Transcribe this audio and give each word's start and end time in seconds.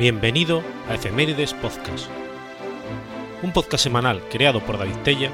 Bienvenido 0.00 0.62
a 0.88 0.94
Efemérides 0.94 1.52
Podcast, 1.52 2.06
un 3.42 3.52
podcast 3.52 3.84
semanal 3.84 4.22
creado 4.30 4.60
por 4.60 4.78
David 4.78 4.96
Tella 5.04 5.30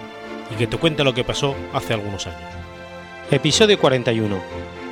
y 0.53 0.57
que 0.57 0.67
te 0.67 0.77
cuenta 0.77 1.05
lo 1.05 1.15
que 1.15 1.23
pasó 1.23 1.55
hace 1.73 1.95
algunos 1.95 2.27
años. 2.27 2.51
Episodio 3.31 3.79
41, 3.79 4.43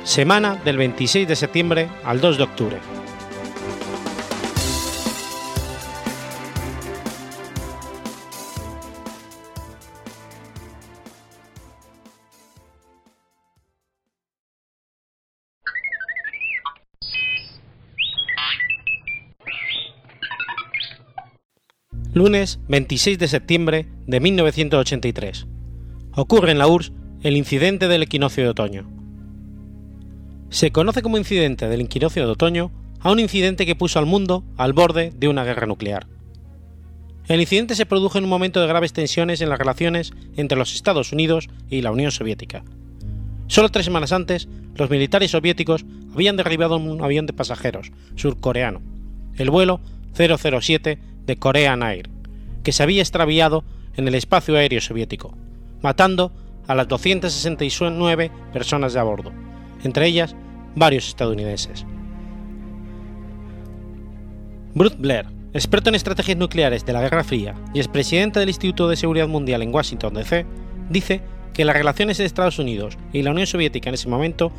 semana 0.05 0.55
del 0.63 0.77
26 0.77 1.27
de 1.27 1.35
septiembre 1.35 1.89
al 2.05 2.21
2 2.21 2.37
de 2.37 2.43
octubre. 2.43 2.77
Lunes 22.15 22.61
26 22.69 23.19
de 23.19 23.27
septiembre 23.27 23.87
de 24.07 24.21
1983. 24.21 25.47
Ocurre 26.13 26.51
en 26.53 26.59
la 26.59 26.67
URSS 26.69 26.93
el 27.23 27.35
incidente 27.35 27.89
del 27.89 28.03
equinoccio 28.03 28.41
de 28.41 28.51
otoño. 28.51 28.89
Se 30.49 30.71
conoce 30.71 31.01
como 31.01 31.17
incidente 31.17 31.67
del 31.67 31.81
equinoccio 31.81 32.25
de 32.25 32.31
otoño 32.31 32.71
a 33.01 33.11
un 33.11 33.19
incidente 33.19 33.65
que 33.65 33.75
puso 33.75 33.99
al 33.99 34.05
mundo 34.05 34.45
al 34.55 34.71
borde 34.71 35.11
de 35.13 35.27
una 35.27 35.43
guerra 35.43 35.67
nuclear. 35.67 36.07
El 37.27 37.41
incidente 37.41 37.75
se 37.75 37.85
produjo 37.85 38.17
en 38.17 38.23
un 38.23 38.29
momento 38.29 38.61
de 38.61 38.67
graves 38.67 38.93
tensiones 38.93 39.41
en 39.41 39.49
las 39.49 39.59
relaciones 39.59 40.13
entre 40.37 40.57
los 40.57 40.73
Estados 40.73 41.11
Unidos 41.11 41.49
y 41.69 41.81
la 41.81 41.91
Unión 41.91 42.11
Soviética. 42.11 42.63
Solo 43.47 43.67
tres 43.67 43.83
semanas 43.83 44.13
antes, 44.13 44.47
los 44.75 44.89
militares 44.89 45.31
soviéticos 45.31 45.83
habían 46.13 46.37
derribado 46.37 46.77
un 46.77 47.03
avión 47.03 47.25
de 47.25 47.33
pasajeros 47.33 47.91
surcoreano, 48.15 48.81
el 49.35 49.49
vuelo 49.49 49.81
007 50.13 50.97
de 51.25 51.37
Korean 51.37 51.83
Air, 51.83 52.14
que 52.65 52.71
se 52.71 52.83
había 52.83 53.01
extraviado 53.01 53.63
en 53.95 54.07
el 54.07 54.15
espacio 54.15 54.57
aéreo 54.57 54.81
soviético, 54.81 55.37
matando 55.81 56.33
a 56.67 56.73
las 56.73 56.87
269 56.87 58.31
personas 58.51 58.93
de 58.93 58.99
a 58.99 59.03
bordo, 59.03 59.31
entre 59.83 60.07
ellas 60.07 60.35
varios 60.75 61.07
estadounidenses. 61.07 61.85
Bruce 64.73 64.97
Blair, 64.97 65.27
experto 65.53 65.89
en 65.89 65.95
estrategias 65.95 66.37
nucleares 66.37 66.85
de 66.85 66.91
la 66.91 67.01
Guerra 67.01 67.23
Fría 67.23 67.53
y 67.73 67.79
expresidente 67.79 68.39
del 68.39 68.49
Instituto 68.49 68.89
de 68.89 68.97
Seguridad 68.97 69.27
Mundial 69.27 69.61
en 69.61 69.73
Washington, 69.73 70.15
D.C., 70.15 70.45
dice 70.89 71.21
que 71.53 71.65
las 71.65 71.77
relaciones 71.77 72.17
de 72.17 72.25
Estados 72.25 72.57
Unidos 72.57 72.97
y 73.13 73.21
la 73.21 73.31
Unión 73.31 73.45
Soviética 73.45 73.89
en 73.89 73.93
ese 73.93 74.09
momento 74.09 74.51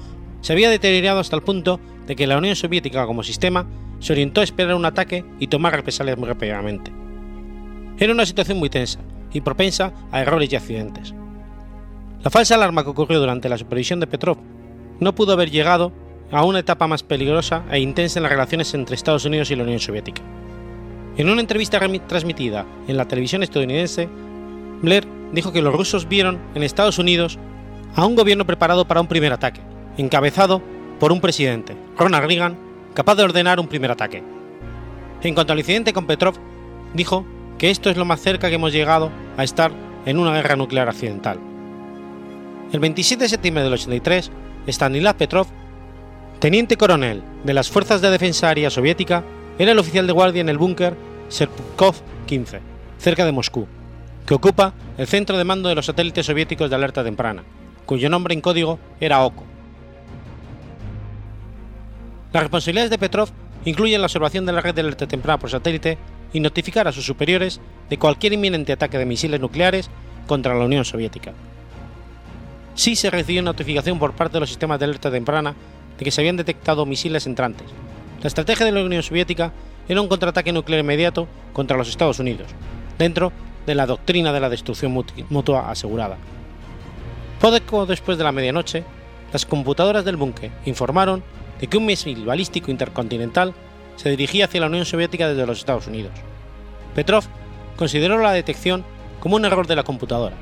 se 0.43 0.53
había 0.53 0.71
deteriorado 0.71 1.19
hasta 1.19 1.35
el 1.35 1.43
punto 1.43 1.81
de 2.07 2.15
que 2.15 2.29
la 2.29 2.39
Unión 2.39 2.55
Soviética 2.55 3.05
como 3.05 3.25
sistema 3.25 3.67
se 3.99 4.13
orientó 4.13 4.43
a 4.43 4.45
esperar 4.45 4.77
un 4.77 4.85
ataque 4.85 5.25
y 5.41 5.49
tomar 5.49 5.75
represalias 5.75 6.17
muy 6.17 6.29
rápidamente. 6.29 6.93
Era 7.99 8.13
una 8.13 8.27
situación 8.27 8.59
muy 8.59 8.71
tensa 8.71 9.01
y 9.33 9.41
propensa 9.41 9.93
a 10.13 10.21
errores 10.21 10.53
y 10.53 10.57
accidentes. 10.57 11.15
La 12.23 12.31
falsa 12.31 12.55
alarma 12.55 12.83
que 12.83 12.91
ocurrió 12.91 13.21
durante 13.21 13.49
la 13.49 13.59
supervisión 13.59 14.01
de 14.01 14.07
Petrov 14.07 14.39
no 15.01 15.15
pudo 15.15 15.33
haber 15.33 15.51
llegado 15.51 15.93
a 16.31 16.45
una 16.45 16.59
etapa 16.59 16.87
más 16.87 17.03
peligrosa 17.03 17.65
e 17.71 17.79
intensa 17.79 18.19
en 18.19 18.25
las 18.25 18.33
relaciones 18.33 18.75
entre 18.75 18.97
Estados 18.97 19.25
Unidos 19.25 19.51
y 19.51 19.57
la 19.57 19.63
Unión 19.63 19.79
Soviética. 19.79 20.23
En 21.17 21.31
una 21.31 21.41
entrevista 21.41 21.81
transmitida 22.07 22.67
en 22.89 22.97
la 22.97 23.07
televisión 23.07 23.43
estadounidense, 23.43 24.09
Blair 24.83 25.07
dijo 25.33 25.53
que 25.53 25.63
los 25.63 25.75
rusos 25.75 26.09
vieron 26.09 26.39
en 26.55 26.63
Estados 26.63 26.99
Unidos 26.99 27.39
a 27.95 28.05
un 28.05 28.17
gobierno 28.17 28.45
preparado 28.45 28.87
para 28.87 29.01
un 29.01 29.07
primer 29.07 29.33
ataque, 29.33 29.61
encabezado 29.97 30.61
por 31.01 31.13
un 31.13 31.21
presidente, 31.21 31.77
Ronald 31.97 32.27
Reagan, 32.27 32.59
capaz 32.93 33.15
de 33.15 33.23
ordenar 33.23 33.61
un 33.61 33.69
primer 33.69 33.91
ataque. 33.91 34.23
En 35.23 35.35
cuanto 35.35 35.53
al 35.53 35.59
incidente 35.59 35.93
con 35.93 36.07
Petrov, 36.07 36.35
dijo 36.93 37.25
que 37.59 37.71
esto 37.71 37.91
es 37.91 37.97
lo 37.97 38.05
más 38.05 38.21
cerca 38.21 38.49
que 38.49 38.57
hemos 38.57 38.73
llegado 38.73 39.11
a 39.37 39.45
estar 39.45 39.73
en 40.05 40.19
una 40.19 40.33
guerra 40.33 40.57
nuclear 40.57 40.89
accidental. 40.89 41.39
El 42.73 42.81
27 42.81 43.25
de 43.25 43.29
septiembre 43.29 43.65
del 43.65 43.73
83, 43.73 44.31
Stanislav 44.67 45.17
Petrov, 45.17 45.47
teniente 46.39 46.77
coronel 46.77 47.23
de 47.45 47.55
las 47.55 47.71
Fuerzas 47.71 48.01
de 48.01 48.11
Defensa 48.11 48.49
Aérea 48.49 48.71
Soviética, 48.71 49.25
era 49.59 49.73
el 49.73 49.79
oficial 49.79 50.07
de 50.07 50.13
guardia 50.13 50.41
en 50.41 50.49
el 50.49 50.59
búnker 50.59 50.97
Serpukhov 51.29 51.95
15, 52.27 52.61
cerca 52.99 53.25
de 53.25 53.33
Moscú, 53.33 53.67
que 54.27 54.35
ocupa 54.35 54.75
el 54.99 55.07
centro 55.07 55.39
de 55.39 55.45
mando 55.45 55.69
de 55.69 55.75
los 55.75 55.87
satélites 55.87 56.27
soviéticos 56.27 56.69
de 56.69 56.77
alerta 56.77 57.05
temprana, 57.05 57.43
cuyo 57.87 58.11
nombre 58.11 58.35
en 58.35 58.41
código 58.41 58.79
era 59.01 59.25
OKO. 59.25 59.45
Las 62.33 62.43
responsabilidades 62.43 62.91
de 62.91 62.99
Petrov 62.99 63.31
incluyen 63.65 64.01
la 64.01 64.07
observación 64.07 64.45
de 64.45 64.53
la 64.53 64.61
red 64.61 64.75
de 64.75 64.83
alerta 64.83 65.07
temprana 65.07 65.39
por 65.39 65.51
satélite 65.51 65.97
y 66.37 66.41
notificar 66.41 66.87
a 66.87 66.93
sus 66.93 67.07
superiores 67.07 67.63
de 67.89 67.97
cualquier 67.97 68.35
inminente 68.35 68.71
ataque 68.71 68.99
de 68.99 69.07
misiles 69.07 69.41
nucleares 69.41 69.89
contra 70.27 70.55
la 70.55 70.67
Unión 70.67 70.85
Soviética. 70.85 71.33
Sí 72.75 72.95
se 72.95 73.09
recibió 73.09 73.41
notificación 73.41 73.99
por 73.99 74.13
parte 74.13 74.35
de 74.35 74.41
los 74.41 74.51
sistemas 74.51 74.79
de 74.79 74.85
alerta 74.85 75.11
temprana 75.11 75.55
de 75.99 76.05
que 76.05 76.11
se 76.11 76.21
habían 76.21 76.37
detectado 76.37 76.85
misiles 76.85 77.27
entrantes. 77.27 77.67
La 78.21 78.29
estrategia 78.29 78.67
de 78.67 78.73
la 78.73 78.85
Unión 78.85 79.03
Soviética 79.03 79.51
era 79.89 80.03
un 80.03 80.09
contraataque 80.09 80.53
nuclear 80.53 80.81
inmediato 80.81 81.27
contra 81.55 81.79
los 81.79 81.89
Estados 81.89 82.19
Unidos, 82.19 82.49
dentro 82.99 83.33
de 83.65 83.75
la 83.75 83.87
doctrina 83.87 84.31
de 84.31 84.41
la 84.41 84.51
destrucción 84.51 84.93
mutua 85.31 85.71
asegurada. 85.71 86.19
Poco 87.41 87.87
después 87.87 88.19
de 88.19 88.25
la 88.25 88.33
medianoche, 88.33 88.85
las 89.33 89.47
computadoras 89.47 90.05
del 90.05 90.19
búnker 90.19 90.51
informaron 90.67 91.23
de 91.59 91.67
que 91.67 91.79
un 91.79 91.87
misil 91.87 92.27
balístico 92.27 92.71
intercontinental 92.71 93.55
se 93.97 94.11
dirigía 94.11 94.45
hacia 94.45 94.61
la 94.61 94.69
Unión 94.69 94.85
Soviética 94.85 95.29
desde 95.29 95.47
los 95.47 95.59
Estados 95.59 95.87
Unidos. 95.87 96.13
Petrov 96.95 97.25
consideró 97.77 98.19
la 98.19 98.33
detección 98.33 98.85
como 99.21 99.37
un 99.37 99.45
error 99.45 99.67
de 99.67 99.77
la 99.77 99.83
computadora, 99.83 100.37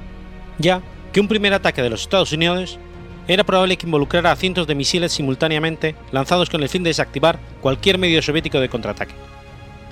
ya 0.59 0.82
que 1.12 1.20
un 1.20 1.28
primer 1.28 1.54
ataque 1.54 1.82
de 1.82 1.91
los 1.91 2.03
Estados 2.03 2.32
Unidos 2.32 2.78
era 3.26 3.44
probable 3.44 3.76
que 3.76 3.87
involucrara 3.87 4.32
a 4.32 4.37
cientos 4.37 4.66
de 4.66 4.75
misiles 4.75 5.12
simultáneamente 5.12 5.94
lanzados 6.12 6.50
con 6.50 6.62
el 6.62 6.69
fin 6.69 6.82
de 6.82 6.91
desactivar 6.91 7.38
cualquier 7.60 7.98
medio 7.98 8.20
soviético 8.20 8.60
de 8.60 8.69
contraataque. 8.69 9.15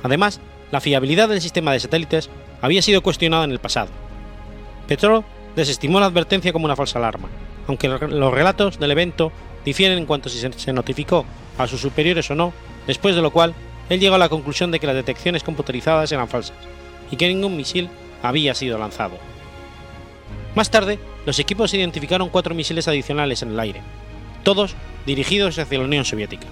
Además, 0.02 0.40
la 0.70 0.80
fiabilidad 0.80 1.28
del 1.28 1.40
sistema 1.40 1.72
de 1.72 1.80
satélites 1.80 2.28
había 2.60 2.82
sido 2.82 3.02
cuestionada 3.02 3.44
en 3.44 3.52
el 3.52 3.58
pasado. 3.58 3.90
Petrov 4.86 5.24
desestimó 5.56 6.00
la 6.00 6.06
advertencia 6.06 6.52
como 6.52 6.64
una 6.64 6.76
falsa 6.76 6.98
alarma, 6.98 7.28
aunque 7.66 7.88
los 7.88 8.34
relatos 8.34 8.78
del 8.78 8.90
evento 8.90 9.32
difieren 9.64 9.98
en 9.98 10.06
cuanto 10.06 10.28
si 10.28 10.38
se 10.38 10.72
notificó 10.72 11.24
a 11.58 11.66
sus 11.66 11.80
superiores 11.80 12.30
o 12.30 12.34
no, 12.34 12.52
después 12.86 13.14
de 13.14 13.22
lo 13.22 13.30
cual 13.30 13.54
él 13.88 14.00
llegó 14.00 14.14
a 14.14 14.18
la 14.18 14.28
conclusión 14.28 14.70
de 14.70 14.80
que 14.80 14.86
las 14.86 14.96
detecciones 14.96 15.42
computarizadas 15.42 16.10
eran 16.12 16.28
falsas 16.28 16.56
y 17.10 17.16
que 17.16 17.28
ningún 17.28 17.56
misil 17.56 17.88
había 18.22 18.54
sido 18.54 18.78
lanzado. 18.78 19.18
Más 20.54 20.70
tarde, 20.70 20.98
los 21.26 21.38
equipos 21.38 21.72
identificaron 21.74 22.28
cuatro 22.28 22.54
misiles 22.54 22.88
adicionales 22.88 23.42
en 23.42 23.50
el 23.50 23.60
aire, 23.60 23.80
todos 24.44 24.74
dirigidos 25.06 25.58
hacia 25.58 25.78
la 25.78 25.84
Unión 25.84 26.04
Soviética. 26.04 26.46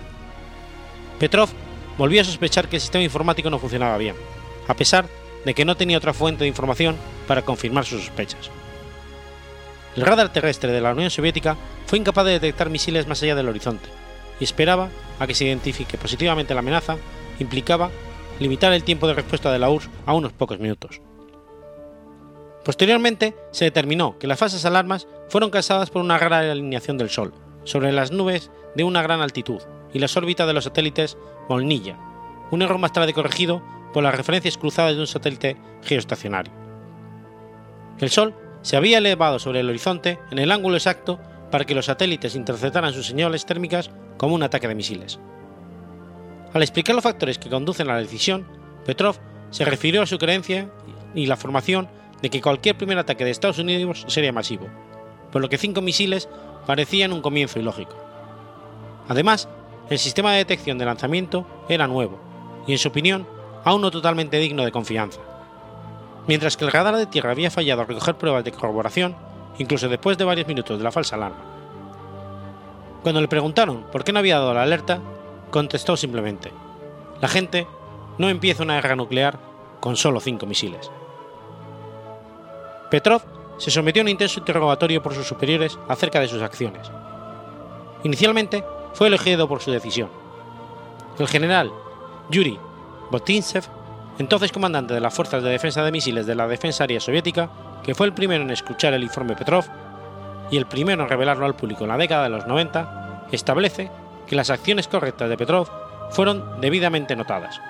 Petrov 1.18 1.50
volvió 1.98 2.20
a 2.20 2.24
sospechar 2.24 2.68
que 2.68 2.76
el 2.76 2.82
sistema 2.82 3.04
informático 3.04 3.50
no 3.50 3.58
funcionaba 3.58 3.98
bien, 3.98 4.16
a 4.68 4.74
pesar 4.74 5.06
de 5.44 5.54
que 5.54 5.64
no 5.64 5.76
tenía 5.76 5.98
otra 5.98 6.14
fuente 6.14 6.44
de 6.44 6.48
información 6.48 6.96
para 7.26 7.42
confirmar 7.42 7.84
sus 7.84 8.04
sospechas. 8.04 8.50
El 9.96 10.06
radar 10.06 10.32
terrestre 10.32 10.72
de 10.72 10.80
la 10.80 10.92
Unión 10.92 11.10
Soviética 11.10 11.56
fue 11.86 11.98
incapaz 11.98 12.24
de 12.24 12.32
detectar 12.32 12.70
misiles 12.70 13.06
más 13.06 13.22
allá 13.22 13.34
del 13.34 13.48
horizonte 13.48 13.88
y 14.38 14.44
esperaba 14.44 14.88
a 15.20 15.26
que 15.26 15.34
se 15.34 15.44
identifique 15.44 15.96
positivamente 15.98 16.54
la 16.54 16.60
amenaza 16.60 16.96
implicaba 17.38 17.90
limitar 18.40 18.72
el 18.72 18.82
tiempo 18.82 19.06
de 19.06 19.14
respuesta 19.14 19.52
de 19.52 19.60
la 19.60 19.70
URSS 19.70 19.90
a 20.06 20.14
unos 20.14 20.32
pocos 20.32 20.58
minutos. 20.58 21.00
Posteriormente 22.64 23.36
se 23.52 23.66
determinó 23.66 24.18
que 24.18 24.26
las 24.26 24.38
falsas 24.38 24.64
alarmas 24.64 25.06
fueron 25.28 25.50
causadas 25.50 25.90
por 25.90 26.02
una 26.02 26.18
rara 26.18 26.40
alineación 26.50 26.98
del 26.98 27.10
Sol 27.10 27.32
sobre 27.64 27.92
las 27.92 28.10
nubes 28.10 28.50
de 28.74 28.84
una 28.84 29.02
gran 29.02 29.20
altitud 29.20 29.60
y 29.92 29.98
las 29.98 30.16
órbitas 30.16 30.46
de 30.46 30.54
los 30.54 30.64
satélites 30.64 31.16
Molnilla, 31.48 31.98
un 32.50 32.62
error 32.62 32.78
más 32.78 32.92
tarde 32.92 33.12
corregido 33.12 33.62
por 33.92 34.02
las 34.02 34.14
referencias 34.14 34.56
cruzadas 34.56 34.94
de 34.94 35.00
un 35.00 35.06
satélite 35.06 35.56
geoestacionario. 35.82 36.52
El 37.98 38.10
Sol 38.10 38.34
se 38.62 38.76
había 38.76 38.98
elevado 38.98 39.38
sobre 39.38 39.60
el 39.60 39.68
horizonte 39.68 40.18
en 40.30 40.38
el 40.38 40.52
ángulo 40.52 40.76
exacto 40.76 41.18
para 41.50 41.64
que 41.64 41.74
los 41.74 41.86
satélites 41.86 42.36
interceptaran 42.36 42.92
sus 42.92 43.06
señales 43.06 43.46
térmicas 43.46 43.90
como 44.20 44.34
un 44.34 44.42
ataque 44.42 44.68
de 44.68 44.74
misiles. 44.74 45.18
Al 46.52 46.60
explicar 46.60 46.94
los 46.94 47.02
factores 47.02 47.38
que 47.38 47.48
conducen 47.48 47.88
a 47.88 47.94
la 47.94 48.00
decisión, 48.00 48.46
Petrov 48.84 49.16
se 49.48 49.64
refirió 49.64 50.02
a 50.02 50.06
su 50.06 50.18
creencia 50.18 50.70
y 51.14 51.24
la 51.24 51.38
formación 51.38 51.88
de 52.20 52.28
que 52.28 52.42
cualquier 52.42 52.76
primer 52.76 52.98
ataque 52.98 53.24
de 53.24 53.30
Estados 53.30 53.58
Unidos 53.58 54.04
sería 54.08 54.30
masivo, 54.30 54.66
por 55.32 55.40
lo 55.40 55.48
que 55.48 55.56
cinco 55.56 55.80
misiles 55.80 56.28
parecían 56.66 57.14
un 57.14 57.22
comienzo 57.22 57.58
ilógico. 57.58 57.96
Además, 59.08 59.48
el 59.88 59.98
sistema 59.98 60.32
de 60.32 60.38
detección 60.38 60.76
de 60.76 60.84
lanzamiento 60.84 61.46
era 61.70 61.86
nuevo 61.86 62.20
y, 62.66 62.72
en 62.72 62.78
su 62.78 62.88
opinión, 62.88 63.26
aún 63.64 63.80
no 63.80 63.90
totalmente 63.90 64.36
digno 64.36 64.66
de 64.66 64.70
confianza. 64.70 65.22
Mientras 66.26 66.58
que 66.58 66.66
el 66.66 66.72
radar 66.72 66.96
de 66.96 67.06
tierra 67.06 67.30
había 67.30 67.50
fallado 67.50 67.80
al 67.80 67.88
recoger 67.88 68.16
pruebas 68.16 68.44
de 68.44 68.52
corroboración, 68.52 69.16
incluso 69.56 69.88
después 69.88 70.18
de 70.18 70.24
varios 70.24 70.46
minutos 70.46 70.76
de 70.76 70.84
la 70.84 70.92
falsa 70.92 71.16
alarma. 71.16 71.59
Cuando 73.02 73.20
le 73.20 73.28
preguntaron 73.28 73.84
por 73.90 74.04
qué 74.04 74.12
no 74.12 74.18
había 74.18 74.38
dado 74.38 74.52
la 74.52 74.62
alerta, 74.62 75.00
contestó 75.50 75.96
simplemente, 75.96 76.52
la 77.20 77.28
gente 77.28 77.66
no 78.18 78.28
empieza 78.28 78.62
una 78.62 78.74
guerra 78.74 78.96
nuclear 78.96 79.38
con 79.80 79.96
solo 79.96 80.20
cinco 80.20 80.46
misiles. 80.46 80.90
Petrov 82.90 83.22
se 83.56 83.70
sometió 83.70 84.02
a 84.02 84.04
un 84.04 84.08
intenso 84.08 84.40
interrogatorio 84.40 85.02
por 85.02 85.14
sus 85.14 85.26
superiores 85.26 85.78
acerca 85.88 86.20
de 86.20 86.28
sus 86.28 86.42
acciones. 86.42 86.90
Inicialmente 88.04 88.64
fue 88.92 89.08
elegido 89.08 89.48
por 89.48 89.60
su 89.60 89.70
decisión. 89.70 90.10
El 91.18 91.28
general 91.28 91.72
Yuri 92.30 92.58
Botintsev, 93.10 93.64
entonces 94.18 94.52
comandante 94.52 94.94
de 94.94 95.00
las 95.00 95.14
Fuerzas 95.14 95.42
de 95.42 95.50
Defensa 95.50 95.82
de 95.82 95.92
Misiles 95.92 96.26
de 96.26 96.34
la 96.34 96.46
Defensa 96.46 96.84
Aérea 96.84 97.00
Soviética, 97.00 97.50
que 97.82 97.94
fue 97.94 98.06
el 98.06 98.12
primero 98.12 98.42
en 98.42 98.50
escuchar 98.50 98.92
el 98.94 99.02
informe 99.02 99.36
Petrov 99.36 99.64
y 100.50 100.56
el 100.56 100.66
primero 100.66 101.02
en 101.02 101.08
revelarlo 101.08 101.46
al 101.46 101.56
público 101.56 101.84
en 101.84 101.88
la 101.88 101.96
década 101.96 102.24
de 102.24 102.30
los 102.30 102.46
90, 102.46 103.26
establece 103.32 103.90
que 104.26 104.36
las 104.36 104.50
acciones 104.50 104.88
correctas 104.88 105.28
de 105.28 105.36
Petrov 105.36 105.68
fueron 106.10 106.60
debidamente 106.60 107.16
notadas. 107.16 107.60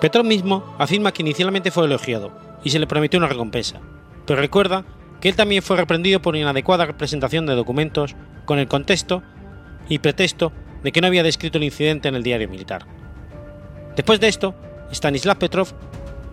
Petrov 0.00 0.24
mismo 0.24 0.74
afirma 0.78 1.12
que 1.12 1.22
inicialmente 1.22 1.70
fue 1.70 1.84
elogiado 1.84 2.32
y 2.64 2.70
se 2.70 2.78
le 2.78 2.86
prometió 2.86 3.18
una 3.18 3.28
recompensa, 3.28 3.80
pero 4.26 4.40
recuerda 4.40 4.84
que 5.20 5.28
él 5.28 5.36
también 5.36 5.62
fue 5.62 5.76
reprendido 5.76 6.20
por 6.20 6.36
inadecuada 6.36 6.86
representación 6.86 7.46
de 7.46 7.54
documentos 7.54 8.16
con 8.44 8.58
el 8.58 8.68
contexto 8.68 9.22
y 9.88 10.00
pretexto 10.00 10.52
de 10.82 10.90
que 10.90 11.00
no 11.00 11.06
había 11.06 11.22
descrito 11.22 11.58
el 11.58 11.64
incidente 11.64 12.08
en 12.08 12.16
el 12.16 12.24
diario 12.24 12.48
militar. 12.48 12.86
Después 13.94 14.18
de 14.20 14.28
esto, 14.28 14.54
Stanislav 14.90 15.38
Petrov 15.38 15.68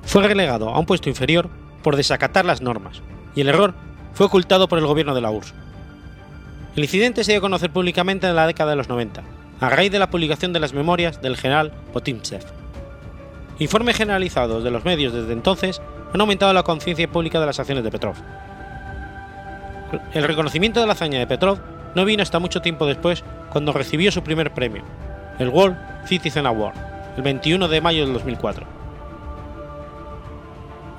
fue 0.01 0.27
relegado 0.27 0.69
a 0.69 0.79
un 0.79 0.85
puesto 0.85 1.09
inferior 1.09 1.49
por 1.83 1.95
desacatar 1.95 2.45
las 2.45 2.61
normas, 2.61 3.01
y 3.35 3.41
el 3.41 3.49
error 3.49 3.75
fue 4.13 4.25
ocultado 4.25 4.67
por 4.67 4.79
el 4.79 4.85
gobierno 4.85 5.15
de 5.15 5.21
la 5.21 5.31
URSS. 5.31 5.53
El 6.75 6.83
incidente 6.83 7.23
se 7.23 7.31
dio 7.31 7.39
a 7.39 7.41
conocer 7.41 7.71
públicamente 7.71 8.27
en 8.27 8.35
la 8.35 8.47
década 8.47 8.71
de 8.71 8.75
los 8.75 8.89
90, 8.89 9.21
a 9.59 9.69
raíz 9.69 9.91
de 9.91 9.99
la 9.99 10.09
publicación 10.09 10.53
de 10.53 10.59
las 10.59 10.73
memorias 10.73 11.21
del 11.21 11.37
general 11.37 11.71
Potimtsev. 11.91 12.43
Informes 13.59 13.97
generalizados 13.97 14.63
de 14.63 14.71
los 14.71 14.85
medios 14.85 15.13
desde 15.13 15.33
entonces 15.33 15.81
han 16.13 16.21
aumentado 16.21 16.53
la 16.53 16.63
conciencia 16.63 17.09
pública 17.11 17.39
de 17.39 17.45
las 17.45 17.59
acciones 17.59 17.83
de 17.83 17.91
Petrov. 17.91 18.15
El 20.13 20.23
reconocimiento 20.23 20.79
de 20.79 20.87
la 20.87 20.93
hazaña 20.93 21.19
de 21.19 21.27
Petrov 21.27 21.59
no 21.95 22.05
vino 22.05 22.23
hasta 22.23 22.39
mucho 22.39 22.61
tiempo 22.61 22.85
después 22.85 23.23
cuando 23.49 23.73
recibió 23.73 24.11
su 24.11 24.23
primer 24.23 24.53
premio, 24.53 24.83
el 25.39 25.49
World 25.49 25.77
Citizen 26.05 26.45
Award, 26.45 26.75
el 27.17 27.23
21 27.23 27.67
de 27.67 27.81
mayo 27.81 28.05
del 28.05 28.13
2004. 28.13 28.78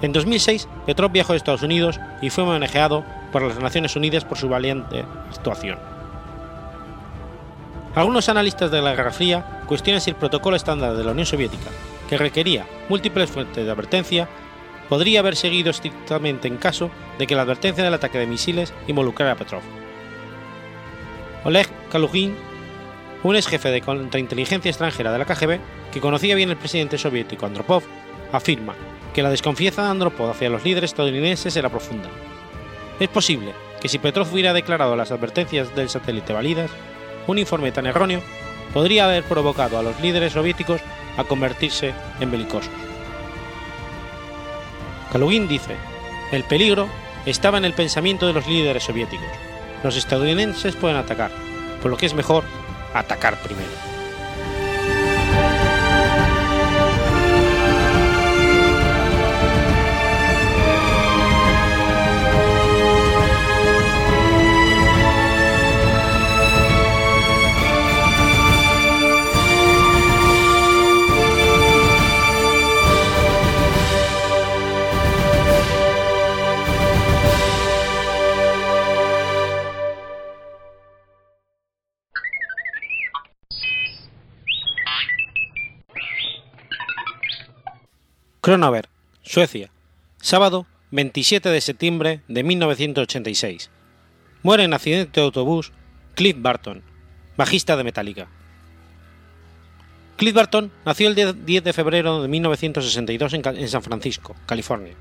En 0.02 0.12
2006, 0.12 0.68
Petrov 0.86 1.12
viajó 1.12 1.34
a 1.34 1.36
Estados 1.36 1.62
Unidos 1.62 2.00
y 2.22 2.30
fue 2.30 2.44
homenajeado 2.44 3.04
por 3.32 3.42
las 3.42 3.58
Naciones 3.58 3.96
Unidas 3.96 4.24
por 4.24 4.38
su 4.38 4.48
valiente 4.48 5.04
actuación. 5.28 5.78
Algunos 7.94 8.28
analistas 8.28 8.70
de 8.70 8.80
la 8.80 8.94
Guerra 8.94 9.10
Fría 9.10 9.62
cuestionan 9.66 10.00
si 10.00 10.10
el 10.10 10.16
protocolo 10.16 10.56
estándar 10.56 10.96
de 10.96 11.04
la 11.04 11.10
Unión 11.10 11.26
Soviética, 11.26 11.70
que 12.08 12.16
requería 12.16 12.66
múltiples 12.88 13.30
fuentes 13.30 13.64
de 13.64 13.70
advertencia, 13.70 14.28
podría 14.88 15.20
haber 15.20 15.36
seguido 15.36 15.70
estrictamente 15.70 16.48
en 16.48 16.56
caso 16.56 16.90
de 17.18 17.26
que 17.26 17.34
la 17.34 17.42
advertencia 17.42 17.84
del 17.84 17.94
ataque 17.94 18.18
de 18.18 18.26
misiles 18.26 18.72
involucrara 18.86 19.32
a 19.32 19.36
Petrov. 19.36 19.62
Oleg 21.44 21.68
Kalugin, 21.90 22.36
un 23.22 23.36
ex 23.36 23.46
jefe 23.48 23.70
de 23.70 23.82
contrainteligencia 23.82 24.70
extranjera 24.70 25.12
de 25.12 25.18
la 25.18 25.24
KGB 25.26 25.58
que 25.92 26.00
conocía 26.00 26.34
bien 26.34 26.50
al 26.50 26.56
presidente 26.56 26.96
soviético 26.96 27.46
Andropov, 27.46 27.82
afirma 28.32 28.74
que 29.12 29.22
la 29.22 29.30
desconfianza 29.30 29.82
de 29.82 29.90
Andropov 29.90 30.30
hacia 30.30 30.50
los 30.50 30.64
líderes 30.64 30.90
estadounidenses 30.90 31.56
era 31.56 31.68
profunda. 31.68 32.08
Es 32.98 33.08
posible 33.08 33.52
que 33.80 33.88
si 33.88 33.98
Petrov 33.98 34.32
hubiera 34.32 34.52
declarado 34.52 34.94
las 34.96 35.10
advertencias 35.10 35.74
del 35.74 35.88
satélite 35.88 36.32
válidas, 36.32 36.70
un 37.26 37.38
informe 37.38 37.72
tan 37.72 37.86
erróneo 37.86 38.22
podría 38.72 39.04
haber 39.04 39.24
provocado 39.24 39.78
a 39.78 39.82
los 39.82 39.98
líderes 40.00 40.34
soviéticos 40.34 40.80
a 41.16 41.24
convertirse 41.24 41.92
en 42.20 42.30
belicosos. 42.30 42.70
Kalugin 45.12 45.48
dice, 45.48 45.74
el 46.30 46.44
peligro 46.44 46.88
estaba 47.26 47.58
en 47.58 47.64
el 47.64 47.74
pensamiento 47.74 48.26
de 48.26 48.32
los 48.32 48.46
líderes 48.46 48.84
soviéticos. 48.84 49.26
Los 49.82 49.96
estadounidenses 49.96 50.76
pueden 50.76 50.96
atacar, 50.96 51.30
por 51.82 51.90
lo 51.90 51.96
que 51.96 52.06
es 52.06 52.14
mejor 52.14 52.44
atacar 52.94 53.40
primero. 53.42 53.89
Kronover, 88.42 88.88
Suecia, 89.22 89.70
sábado 90.22 90.66
27 90.92 91.50
de 91.50 91.60
septiembre 91.60 92.22
de 92.26 92.42
1986. 92.42 93.68
Muere 94.42 94.64
en 94.64 94.72
accidente 94.72 95.20
de 95.20 95.26
autobús 95.26 95.72
Cliff 96.14 96.36
Barton, 96.38 96.82
bajista 97.36 97.76
de 97.76 97.84
Metallica. 97.84 98.28
Cliff 100.16 100.32
Barton 100.32 100.72
nació 100.86 101.08
el 101.08 101.44
10 101.44 101.64
de 101.64 101.72
febrero 101.74 102.22
de 102.22 102.28
1962 102.28 103.34
en 103.34 103.68
San 103.68 103.82
Francisco, 103.82 104.34
California. 104.46 104.94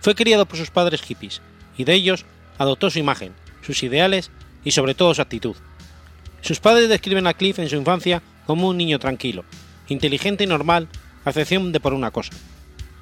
Fue 0.00 0.14
criado 0.14 0.46
por 0.46 0.56
sus 0.56 0.70
padres 0.70 1.02
hippies 1.02 1.42
y 1.76 1.84
de 1.84 1.92
ellos 1.92 2.24
adoptó 2.56 2.88
su 2.88 2.98
imagen, 2.98 3.34
sus 3.60 3.82
ideales 3.82 4.30
y 4.64 4.70
sobre 4.70 4.94
todo 4.94 5.12
su 5.12 5.20
actitud. 5.20 5.56
Sus 6.40 6.60
padres 6.60 6.88
describen 6.88 7.26
a 7.26 7.34
Cliff 7.34 7.58
en 7.58 7.68
su 7.68 7.76
infancia 7.76 8.22
como 8.46 8.68
un 8.68 8.78
niño 8.78 8.98
tranquilo, 8.98 9.44
inteligente 9.88 10.44
y 10.44 10.46
normal, 10.46 10.88
a 11.26 11.30
excepción 11.30 11.70
de 11.70 11.80
por 11.80 11.92
una 11.94 12.10
cosa, 12.10 12.32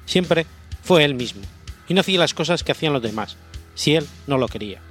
Siempre 0.05 0.45
fue 0.83 1.03
él 1.03 1.15
mismo, 1.15 1.41
y 1.87 1.93
no 1.93 2.01
hacía 2.01 2.19
las 2.19 2.33
cosas 2.33 2.63
que 2.63 2.71
hacían 2.71 2.93
los 2.93 3.01
demás, 3.01 3.37
si 3.75 3.95
él 3.95 4.07
no 4.27 4.37
lo 4.37 4.47
quería. 4.47 4.81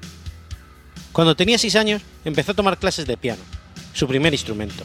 Cuando 1.13 1.37
tenía 1.37 1.59
6 1.59 1.77
años, 1.77 2.03
empezó 2.25 2.53
a 2.53 2.55
tomar 2.55 2.79
clases 2.79 3.07
de 3.07 3.17
piano, 3.17 3.43
su 3.93 4.09
primer 4.09 4.33
instrumento. 4.33 4.85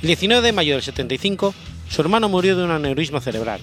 El 0.00 0.08
19 0.08 0.46
de 0.46 0.52
mayo 0.52 0.74
del 0.74 0.82
75, 0.82 1.54
su 1.90 2.00
hermano 2.00 2.28
murió 2.28 2.56
de 2.56 2.64
un 2.64 2.70
aneurisma 2.70 3.20
cerebral. 3.20 3.60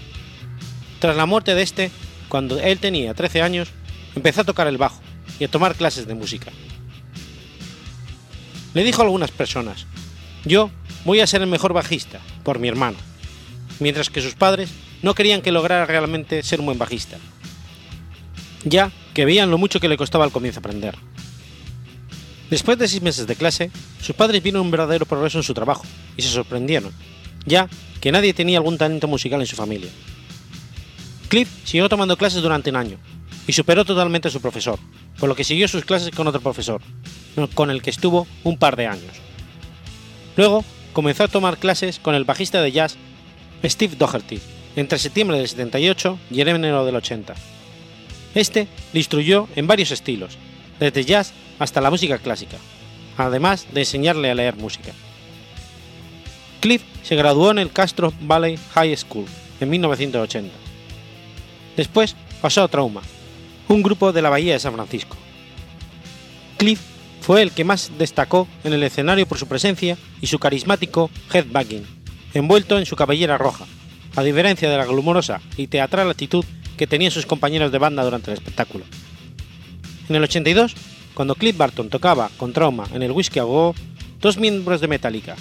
Tras 1.00 1.16
la 1.16 1.26
muerte 1.26 1.56
de 1.56 1.64
este, 1.64 1.92
cuando 2.30 2.60
él 2.60 2.80
tenía 2.80 3.14
13 3.14 3.42
años, 3.42 3.70
empezó 4.16 4.42
a 4.42 4.46
tocar 4.46 4.68
el 4.68 4.78
bajo 4.78 5.02
y 5.40 5.44
a 5.44 5.52
tomar 5.52 5.76
clases 5.76 6.06
de 6.08 6.14
música. 6.14 6.52
Le 8.74 8.84
dijo 8.84 9.02
a 9.02 9.06
algunas 9.06 9.32
personas, 9.32 9.86
yo 10.46 10.70
voy 11.04 11.20
a 11.20 11.28
ser 11.28 11.42
el 11.42 11.48
mejor 11.48 11.74
bajista, 11.74 12.20
por 12.44 12.60
mi 12.60 12.68
hermano, 12.68 12.98
mientras 13.82 14.10
que 14.10 14.22
sus 14.22 14.36
padres 14.36 14.70
no 15.02 15.14
querían 15.14 15.42
que 15.42 15.52
lograra 15.52 15.86
realmente 15.86 16.44
ser 16.44 16.62
un 16.62 16.68
buen 16.68 16.78
bajista, 16.78 17.18
ya 18.64 18.92
que 19.14 19.26
veían 19.26 19.52
lo 19.52 19.58
mucho 19.58 19.82
que 19.82 19.90
le 19.90 19.98
costaba 19.98 20.24
al 20.24 20.32
comienzo 20.32 20.60
aprender. 20.60 20.96
Después 22.50 22.78
de 22.78 22.88
seis 22.88 23.02
meses 23.02 23.28
de 23.28 23.36
clase, 23.36 23.72
sus 24.02 24.16
padres 24.16 24.44
vieron 24.44 24.62
un 24.62 24.72
verdadero 24.72 25.06
progreso 25.06 25.40
en 25.40 25.44
su 25.44 25.54
trabajo 25.54 25.84
y 26.16 26.22
se 26.22 26.30
sorprendieron, 26.30 26.92
ya 27.46 27.68
que 28.00 28.12
nadie 28.12 28.34
tenía 28.34 28.60
algún 28.60 28.78
talento 28.78 29.08
musical 29.08 29.42
en 29.42 29.48
su 29.48 29.56
familia. 29.56 29.90
Cliff 31.28 31.50
siguió 31.64 31.90
tomando 31.90 32.18
clases 32.18 32.42
durante 32.42 32.70
un 32.70 32.76
año 32.76 32.98
y 33.48 33.54
superó 33.54 33.84
totalmente 33.84 34.28
a 34.28 34.32
su 34.32 34.42
profesor, 34.42 34.80
por 35.18 35.28
lo 35.28 35.36
que 35.36 35.44
siguió 35.44 35.68
sus 35.68 35.86
clases 35.86 36.12
con 36.12 36.28
otro 36.28 36.42
profesor, 36.42 36.82
con 37.56 37.72
el 37.72 37.82
que 37.82 37.90
estuvo 37.90 38.28
un 38.44 38.58
par 38.58 38.76
de 38.76 38.88
años. 38.88 39.16
Luego 40.36 40.64
comenzó 40.94 41.24
a 41.24 41.30
tomar 41.30 41.58
clases 41.58 42.00
con 42.00 42.16
el 42.16 42.26
bajista 42.26 42.62
de 42.62 42.72
jazz 42.72 42.98
Steve 43.64 43.96
Doherty, 43.98 44.40
entre 44.76 45.00
septiembre 45.00 45.38
del 45.38 45.48
78 45.48 46.20
y 46.30 46.42
enero 46.42 46.86
del 46.86 46.96
80. 46.96 47.36
Este 48.36 48.68
le 48.94 49.00
instruyó 49.00 49.48
en 49.56 49.68
varios 49.68 49.92
estilos, 49.92 50.38
desde 50.80 51.06
jazz 51.06 51.34
hasta 51.60 51.82
la 51.82 51.90
música 51.90 52.18
clásica, 52.18 52.58
además 53.18 53.68
de 53.72 53.82
enseñarle 53.82 54.32
a 54.32 54.36
leer 54.36 54.56
música. 54.56 54.94
Cliff 56.60 56.84
se 57.04 57.16
graduó 57.16 57.52
en 57.52 57.60
el 57.60 57.72
Castro 57.72 58.14
Valley 58.22 58.58
High 58.74 58.96
School 58.96 59.26
en 59.60 59.70
1980. 59.70 60.54
Después 61.76 62.16
pasó 62.42 62.64
a 62.64 62.68
Trauma, 62.68 63.02
un 63.68 63.82
grupo 63.82 64.12
de 64.12 64.22
la 64.22 64.30
Bahía 64.30 64.54
de 64.54 64.60
San 64.60 64.74
Francisco. 64.74 65.18
Cliff 66.58 66.80
fue 67.22 67.42
el 67.42 67.52
que 67.52 67.64
más 67.64 67.92
destacó 67.98 68.48
en 68.64 68.74
el 68.74 68.84
escenario 68.84 69.28
por 69.28 69.38
su 69.38 69.48
presencia 69.48 69.98
y 70.22 70.28
su 70.28 70.40
carismático 70.40 71.10
headbanging, 71.34 72.01
envuelto 72.34 72.78
en 72.78 72.86
su 72.86 72.96
cabellera 72.96 73.38
roja, 73.38 73.66
a 74.16 74.24
diferencia 74.24 74.70
de 74.70 74.78
la 74.78 74.86
glumorosa 74.86 75.42
y 75.58 75.68
teatral 75.68 76.10
actitud 76.10 76.46
que 76.78 76.88
tenían 76.88 77.12
sus 77.12 77.26
compañeros 77.26 77.72
de 77.72 77.78
banda 77.78 78.04
durante 78.04 78.32
el 78.32 78.38
espectáculo. 78.38 78.86
En 80.10 80.16
el 80.16 80.24
82, 80.24 80.76
cuando 81.14 81.36
Cliff 81.36 81.58
Barton 81.58 81.90
tocaba 81.90 82.30
con 82.38 82.54
trauma 82.54 82.88
en 82.94 83.04
el 83.04 83.12
Whiskey 83.12 83.40
a 83.40 83.44
Go, 83.44 83.76
dos 84.20 84.38
miembros 84.38 84.82
de 84.82 84.88
Metallica, 84.88 85.36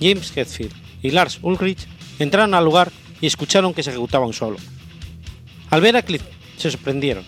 James 0.00 0.36
Hetfield 0.36 0.72
y 1.02 1.10
Lars 1.10 1.38
Ulrich, 1.42 1.86
entraron 2.18 2.54
al 2.54 2.64
lugar 2.64 2.90
y 3.20 3.26
escucharon 3.26 3.74
que 3.74 3.82
se 3.82 3.90
ejecutaba 3.90 4.26
un 4.26 4.32
solo. 4.32 4.56
Al 5.70 5.80
ver 5.80 5.96
a 5.96 6.02
Cliff 6.02 6.22
se 6.56 6.70
sorprendieron, 6.70 7.24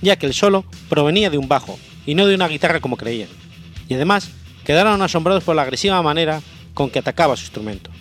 ya 0.00 0.16
que 0.16 0.26
el 0.26 0.34
solo 0.34 0.64
provenía 0.88 1.30
de 1.30 1.38
un 1.38 1.48
bajo 1.48 1.78
y 2.06 2.14
no 2.14 2.26
de 2.26 2.34
una 2.34 2.48
guitarra 2.48 2.80
como 2.80 2.96
creían, 2.96 3.28
y 3.88 3.94
además 3.94 4.30
quedaron 4.64 5.02
asombrados 5.02 5.44
por 5.44 5.54
la 5.56 5.62
agresiva 5.62 6.02
manera 6.02 6.40
con 6.74 6.90
que 6.90 6.98
atacaba 6.98 7.36
su 7.36 7.44
instrumento. 7.44 7.91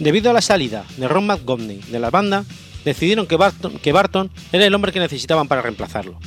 Debido 0.00 0.30
a 0.30 0.32
la 0.32 0.40
salida 0.40 0.86
de 0.96 1.06
Ron 1.08 1.26
McGovney 1.26 1.76
de 1.76 2.00
la 2.00 2.08
banda, 2.08 2.44
decidieron 2.86 3.26
que 3.26 3.36
Barton, 3.36 4.30
era 4.50 4.64
el 4.64 4.74
hombre 4.74 4.92
que 4.92 4.98
necesitaban 4.98 5.46
para 5.46 5.60
reemplazarlo. 5.60 6.18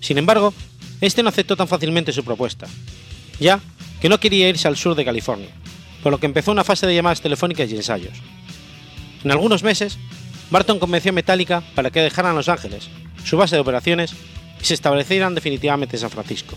Sin 0.00 0.16
embargo, 0.16 0.54
este 1.00 1.24
no 1.24 1.28
aceptó 1.28 1.56
tan 1.56 1.66
fácilmente 1.66 2.12
su 2.12 2.24
propuesta, 2.24 2.68
ya 3.40 3.58
que 4.00 4.08
no 4.08 4.20
quería 4.20 4.48
irse 4.48 4.68
al 4.68 4.76
sur 4.76 4.94
de 4.94 5.04
California, 5.04 5.48
por 6.04 6.12
lo 6.12 6.18
que 6.18 6.26
empezó 6.26 6.52
una 6.52 6.62
fase 6.62 6.86
de 6.86 6.94
llamadas 6.94 7.20
telefónicas 7.20 7.68
y 7.72 7.76
ensayos. 7.76 8.16
En 9.24 9.32
algunos 9.32 9.64
meses, 9.64 9.98
Barton 10.50 10.78
convenció 10.78 11.10
a 11.10 11.14
Metallica 11.14 11.64
para 11.74 11.90
que 11.90 12.00
dejaran 12.00 12.36
Los 12.36 12.48
Ángeles, 12.48 12.88
su 13.24 13.36
base 13.36 13.56
de 13.56 13.62
operaciones, 13.62 14.14
y 14.60 14.64
se 14.64 14.74
establecieran 14.74 15.34
definitivamente 15.34 15.96
en 15.96 16.00
San 16.00 16.10
Francisco. 16.10 16.56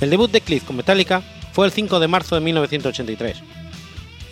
El 0.00 0.10
debut 0.10 0.30
de 0.30 0.42
Cliff 0.42 0.62
con 0.62 0.76
Metallica 0.76 1.22
fue 1.52 1.66
el 1.66 1.72
5 1.72 1.98
de 1.98 2.08
marzo 2.08 2.36
de 2.36 2.40
1983, 2.42 3.42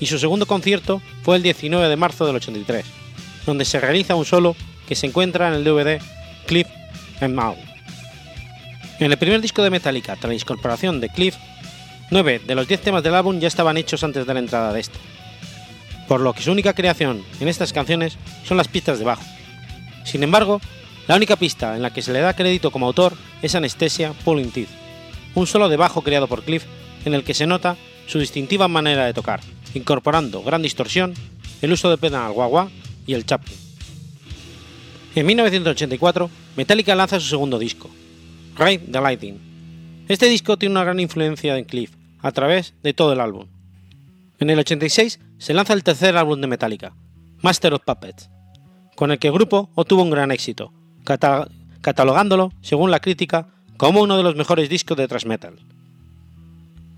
y 0.00 0.06
su 0.06 0.18
segundo 0.18 0.46
concierto 0.46 1.00
fue 1.22 1.36
el 1.36 1.42
19 1.42 1.88
de 1.88 1.96
marzo 1.96 2.26
del 2.26 2.36
83, 2.36 2.84
donde 3.46 3.64
se 3.64 3.78
realiza 3.78 4.14
un 4.14 4.24
solo 4.24 4.56
que 4.88 4.96
se 4.96 5.06
encuentra 5.06 5.48
en 5.48 5.54
el 5.54 5.64
DVD 5.64 6.00
Cliff 6.46 6.66
and 7.20 7.34
Maul. 7.34 7.58
En 8.98 9.10
el 9.10 9.18
primer 9.18 9.40
disco 9.40 9.62
de 9.62 9.70
Metallica, 9.70 10.16
tras 10.16 10.28
la 10.28 10.34
incorporación 10.34 11.00
de 11.00 11.08
Cliff, 11.10 11.36
nueve 12.10 12.40
de 12.44 12.54
los 12.54 12.66
diez 12.66 12.80
temas 12.80 13.02
del 13.02 13.14
álbum 13.14 13.38
ya 13.38 13.48
estaban 13.48 13.76
hechos 13.76 14.02
antes 14.02 14.26
de 14.26 14.34
la 14.34 14.40
entrada 14.40 14.72
de 14.72 14.80
este, 14.80 14.98
por 16.08 16.20
lo 16.20 16.32
que 16.32 16.42
su 16.42 16.50
única 16.50 16.74
creación 16.74 17.22
en 17.38 17.48
estas 17.48 17.72
canciones 17.72 18.18
son 18.44 18.56
las 18.56 18.68
pistas 18.68 18.98
de 18.98 19.04
bajo. 19.04 19.22
Sin 20.04 20.22
embargo, 20.22 20.60
la 21.06 21.16
única 21.16 21.36
pista 21.36 21.76
en 21.76 21.82
la 21.82 21.92
que 21.92 22.02
se 22.02 22.12
le 22.12 22.20
da 22.20 22.34
crédito 22.34 22.70
como 22.70 22.86
autor 22.86 23.14
es 23.42 23.54
Anestesia 23.54 24.12
Pulling 24.24 24.50
Teeth, 24.50 24.68
un 25.34 25.46
solo 25.46 25.68
de 25.68 25.76
bajo 25.76 26.02
creado 26.02 26.26
por 26.26 26.42
Cliff 26.42 26.64
en 27.04 27.14
el 27.14 27.24
que 27.24 27.34
se 27.34 27.46
nota 27.46 27.76
su 28.06 28.18
distintiva 28.18 28.68
manera 28.68 29.06
de 29.06 29.14
tocar, 29.14 29.40
incorporando 29.74 30.42
gran 30.42 30.62
distorsión, 30.62 31.14
el 31.62 31.72
uso 31.72 31.90
de 31.90 31.98
pedal 31.98 32.32
guagua 32.32 32.70
y 33.06 33.14
el 33.14 33.26
chaplin. 33.26 33.58
En 35.14 35.26
1984, 35.26 36.30
Metallica 36.56 36.94
lanza 36.94 37.18
su 37.18 37.28
segundo 37.28 37.58
disco, 37.58 37.90
Ride 38.56 38.90
the 38.90 39.00
Lightning. 39.00 40.04
Este 40.08 40.28
disco 40.28 40.56
tiene 40.56 40.74
una 40.74 40.84
gran 40.84 41.00
influencia 41.00 41.56
en 41.56 41.64
Cliff, 41.64 41.92
a 42.20 42.32
través 42.32 42.74
de 42.82 42.94
todo 42.94 43.12
el 43.12 43.20
álbum. 43.20 43.46
En 44.38 44.50
el 44.50 44.58
86 44.58 45.20
se 45.38 45.54
lanza 45.54 45.72
el 45.72 45.84
tercer 45.84 46.16
álbum 46.16 46.40
de 46.40 46.46
Metallica, 46.46 46.94
Master 47.42 47.74
of 47.74 47.82
Puppets, 47.84 48.30
con 48.96 49.10
el 49.10 49.18
que 49.18 49.28
el 49.28 49.34
grupo 49.34 49.70
obtuvo 49.74 50.02
un 50.02 50.10
gran 50.10 50.30
éxito, 50.30 50.72
catalogándolo, 51.80 52.52
según 52.60 52.90
la 52.90 53.00
crítica, 53.00 53.48
como 53.76 54.02
uno 54.02 54.16
de 54.16 54.22
los 54.22 54.36
mejores 54.36 54.68
discos 54.68 54.96
de 54.96 55.08
thrash 55.08 55.26
metal. 55.26 55.58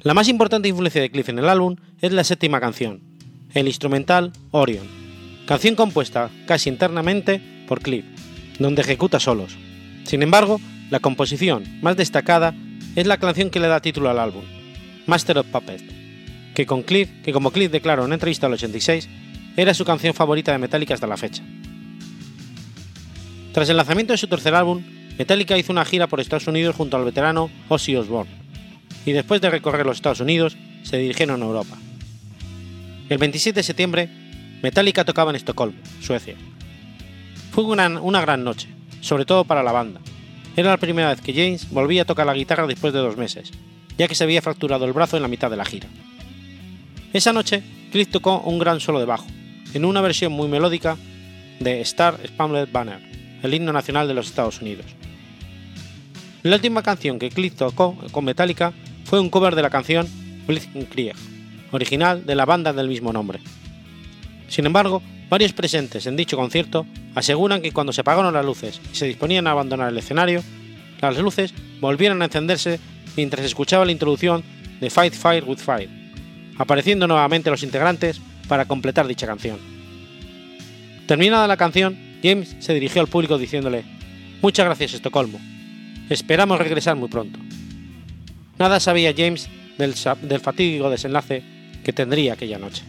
La 0.03 0.15
más 0.15 0.27
importante 0.27 0.69
influencia 0.69 1.01
de 1.01 1.13
Cliff 1.13 1.29
en 1.29 1.39
el 1.39 1.49
álbum 1.49 1.77
es 2.01 2.11
la 2.11 2.25
séptima 2.25 2.59
canción, 2.59 3.03
el 3.55 3.69
instrumental 3.69 4.33
Orion, 4.51 4.85
canción 5.47 5.77
compuesta 5.77 6.29
casi 6.45 6.71
internamente 6.71 7.41
por 7.69 7.81
Cliff, 7.81 8.05
donde 8.59 8.83
ejecuta 8.83 9.21
solos. 9.21 9.57
Sin 10.03 10.25
embargo, 10.25 10.61
la 10.91 10.99
composición 10.99 11.63
más 11.83 11.97
destacada 11.97 12.53
es 12.97 13.07
la 13.07 13.19
canción 13.19 13.49
que 13.49 13.61
le 13.61 13.69
da 13.69 13.79
título 13.79 14.11
al 14.11 14.19
álbum, 14.19 14.43
Master 15.07 15.39
of 15.39 15.47
Puppets, 15.47 15.85
que, 16.57 16.67
con 16.67 16.83
Cliff, 16.83 17.09
que 17.23 17.33
como 17.33 17.53
Cliff 17.53 17.71
declaró 17.71 18.03
en 18.03 18.07
una 18.07 18.17
entrevista 18.17 18.49
al 18.49 18.55
86, 18.55 19.09
era 19.57 19.73
su 19.73 19.85
canción 19.85 20.15
favorita 20.15 20.51
de 20.51 20.59
Metallica 20.59 20.95
hasta 20.95 21.07
la 21.07 21.17
fecha. 21.17 21.45
Tras 23.53 23.69
el 23.69 23.77
lanzamiento 23.77 24.15
de 24.15 24.19
su 24.19 24.27
tercer 24.27 24.57
álbum, 24.57 24.83
Metallica 25.17 25.57
hizo 25.57 25.71
una 25.71 25.85
gira 25.85 26.09
por 26.09 26.19
Estados 26.19 26.49
Unidos 26.49 26.75
junto 26.75 26.97
al 26.97 27.05
veterano 27.05 27.51
Ozzy 27.69 27.95
Osbourne, 27.95 28.42
y 29.05 29.13
después 29.13 29.41
de 29.41 29.51
recorrer 29.51 29.87
los 29.87 29.97
Estados 29.97 30.21
Unidos, 30.21 30.57
se 30.83 30.99
dirigieron 30.99 31.43
a 31.43 31.47
Europa. 31.47 31.77
El 33.09 33.19
27 33.19 33.61
de 33.61 33.65
septiembre, 33.65 34.09
Metallica 34.63 35.05
tocaba 35.05 35.31
en 35.31 35.37
Estocolmo, 35.37 35.79
Suecia. 36.01 36.37
Fue 37.51 37.65
una, 37.65 37.89
una 38.01 38.21
gran 38.21 38.45
noche, 38.45 38.69
sobre 39.01 39.25
todo 39.25 39.45
para 39.45 39.63
la 39.63 39.73
banda. 39.73 40.01
Era 40.57 40.71
la 40.71 40.77
primera 40.77 41.09
vez 41.09 41.21
que 41.21 41.35
James 41.35 41.71
volvía 41.71 42.03
a 42.03 42.07
tocar 42.07 42.27
la 42.27 42.35
guitarra 42.35 42.67
después 42.67 42.93
de 42.93 43.01
dos 43.01 43.17
meses, 43.17 43.51
ya 43.99 44.09
que 44.09 44.15
se 44.15 44.25
había 44.25 44.43
fracturado 44.43 44.85
el 44.85 44.93
brazo 44.93 45.17
en 45.17 45.23
la 45.23 45.29
mitad 45.29 45.51
de 45.51 45.57
la 45.57 45.65
gira. 45.65 45.89
Esa 47.13 47.33
noche, 47.33 47.63
Cliff 47.91 48.09
tocó 48.09 48.41
un 48.41 48.59
gran 48.59 48.81
solo 48.81 48.99
de 48.99 49.05
bajo, 49.05 49.27
en 49.75 49.85
una 49.85 50.01
versión 50.01 50.33
muy 50.33 50.49
melódica 50.49 50.97
de 51.61 51.81
Star 51.83 52.19
Spangled 52.27 52.71
Banner, 52.73 53.01
el 53.43 53.55
himno 53.55 53.73
nacional 53.73 54.09
de 54.09 54.15
los 54.15 54.27
Estados 54.27 54.61
Unidos. 54.61 54.87
La 56.43 56.57
última 56.57 56.83
canción 56.83 57.19
que 57.19 57.31
Cliff 57.31 57.55
tocó 57.55 57.97
con 58.11 58.25
Metallica 58.25 58.73
fue 59.13 59.21
un 59.21 59.29
cover 59.29 59.55
de 59.55 59.61
la 59.61 59.69
canción 59.69 60.09
Blitzkrieg, 60.47 61.15
original 61.71 62.25
de 62.25 62.35
la 62.35 62.47
banda 62.47 62.73
del 62.73 62.89
mismo 62.89 63.13
nombre. 63.13 63.41
Sin 64.49 64.65
embargo, 64.65 65.03
varios 65.29 65.53
presentes 65.53 66.07
en 66.07 66.17
dicho 66.17 66.39
concierto 66.39 66.87
aseguran 67.15 67.61
que 67.61 67.73
cuando 67.73 67.93
se 67.93 68.01
apagaron 68.01 68.33
las 68.33 68.47
luces 68.47 68.81
y 68.91 68.97
se 68.97 69.05
disponían 69.05 69.47
a 69.47 69.51
abandonar 69.51 69.91
el 69.91 69.99
escenario, 69.99 70.43
las 71.03 71.19
luces 71.19 71.53
volvieron 71.79 72.23
a 72.23 72.25
encenderse 72.25 72.81
mientras 73.15 73.45
escuchaba 73.45 73.85
la 73.85 73.93
introducción 73.93 74.43
de 74.81 74.89
Fight 74.89 75.13
Fire 75.13 75.45
with 75.45 75.59
Fire, 75.59 75.91
apareciendo 76.57 77.07
nuevamente 77.07 77.51
los 77.51 77.63
integrantes 77.63 78.19
para 78.49 78.65
completar 78.65 79.07
dicha 79.07 79.27
canción. 79.27 79.59
Terminada 81.07 81.47
la 81.47 81.59
canción, 81.59 81.99
James 82.23 82.57
se 82.61 82.73
dirigió 82.73 83.03
al 83.03 83.09
público 83.09 83.37
diciéndole, 83.37 83.85
Muchas 84.41 84.65
gracias 84.65 84.95
Estocolmo, 84.95 85.39
esperamos 86.09 86.59
regresar 86.59 86.97
muy 86.97 87.11
pronto. 87.11 87.39
Nada 88.59 88.81
sabía 88.81 89.15
James 89.17 89.49
del, 89.79 89.95
fatídico 90.41 90.91
desenlace 90.91 91.43
que 91.85 91.93
tendría 91.93 92.35
aquella 92.35 92.59
noche. 92.59 92.83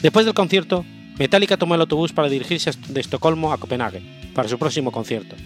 Después 0.00 0.24
del 0.24 0.34
concierto, 0.34 0.84
Metallica 1.18 1.56
tomó 1.56 1.74
el 1.74 1.80
autobús 1.82 2.12
para 2.12 2.28
dirigirse 2.28 2.70
de 2.88 3.00
Estocolmo 3.00 3.52
a 3.52 3.58
Copenhague 3.58 4.02
para 4.34 4.48
su 4.48 4.58
próximo 4.58 4.92
concierto, 4.92 5.36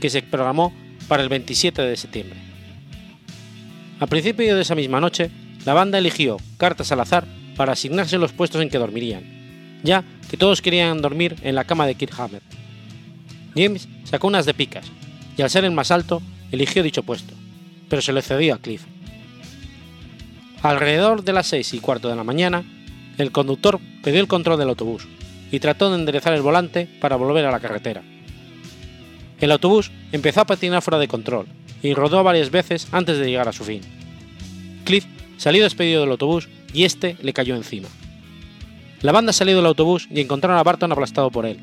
que 0.00 0.10
se 0.10 0.22
programó 0.22 0.72
para 1.08 1.22
el 1.22 1.28
27 1.28 1.82
de 1.82 1.96
septiembre. 1.96 2.38
A 4.00 4.06
principio 4.06 4.56
de 4.56 4.62
esa 4.62 4.74
misma 4.74 5.00
noche, 5.00 5.30
la 5.64 5.74
banda 5.74 5.98
eligió 5.98 6.38
cartas 6.56 6.90
al 6.90 7.00
azar 7.00 7.26
para 7.56 7.72
asignarse 7.72 8.18
los 8.18 8.32
puestos 8.32 8.62
en 8.62 8.70
que 8.70 8.78
dormirían, 8.78 9.80
ya 9.82 10.04
que 10.30 10.36
todos 10.36 10.62
querían 10.62 11.02
dormir 11.02 11.36
en 11.42 11.54
la 11.54 11.64
cama 11.64 11.86
de 11.86 11.94
Kirk 11.94 12.18
Hammett. 12.18 12.42
James 13.54 13.88
sacó 14.04 14.28
unas 14.28 14.46
de 14.46 14.54
picas 14.54 14.86
y 15.36 15.42
al 15.42 15.50
ser 15.50 15.64
el 15.64 15.72
más 15.72 15.90
alto 15.90 16.22
eligió 16.50 16.82
dicho 16.82 17.02
puesto, 17.02 17.34
pero 17.90 18.00
se 18.00 18.14
le 18.14 18.22
cedió 18.22 18.54
a 18.54 18.58
Cliff. 18.58 18.84
Alrededor 20.62 21.24
de 21.24 21.34
las 21.34 21.48
seis 21.48 21.74
y 21.74 21.80
cuarto 21.80 22.08
de 22.08 22.16
la 22.16 22.24
mañana, 22.24 22.64
el 23.18 23.32
conductor 23.32 23.78
pidió 24.02 24.20
el 24.20 24.28
control 24.28 24.58
del 24.58 24.70
autobús 24.70 25.06
y 25.50 25.58
trató 25.58 25.90
de 25.90 25.96
enderezar 25.96 26.32
el 26.32 26.42
volante 26.42 26.88
para 27.00 27.16
volver 27.16 27.44
a 27.44 27.50
la 27.50 27.60
carretera. 27.60 28.02
El 29.40 29.52
autobús 29.52 29.90
empezó 30.12 30.40
a 30.40 30.46
patinar 30.46 30.82
fuera 30.82 30.98
de 30.98 31.08
control 31.08 31.46
y 31.82 31.94
rodó 31.94 32.22
varias 32.22 32.50
veces 32.50 32.88
antes 32.92 33.18
de 33.18 33.26
llegar 33.26 33.48
a 33.48 33.52
su 33.52 33.64
fin. 33.64 33.80
Cliff 34.84 35.06
salió 35.36 35.64
despedido 35.64 36.02
del 36.02 36.10
autobús 36.10 36.48
y 36.72 36.84
este 36.84 37.16
le 37.22 37.32
cayó 37.32 37.56
encima. 37.56 37.88
La 39.02 39.12
banda 39.12 39.32
salió 39.32 39.56
del 39.56 39.66
autobús 39.66 40.06
y 40.10 40.20
encontraron 40.20 40.58
a 40.58 40.62
Barton 40.62 40.92
aplastado 40.92 41.30
por 41.30 41.46
él. 41.46 41.58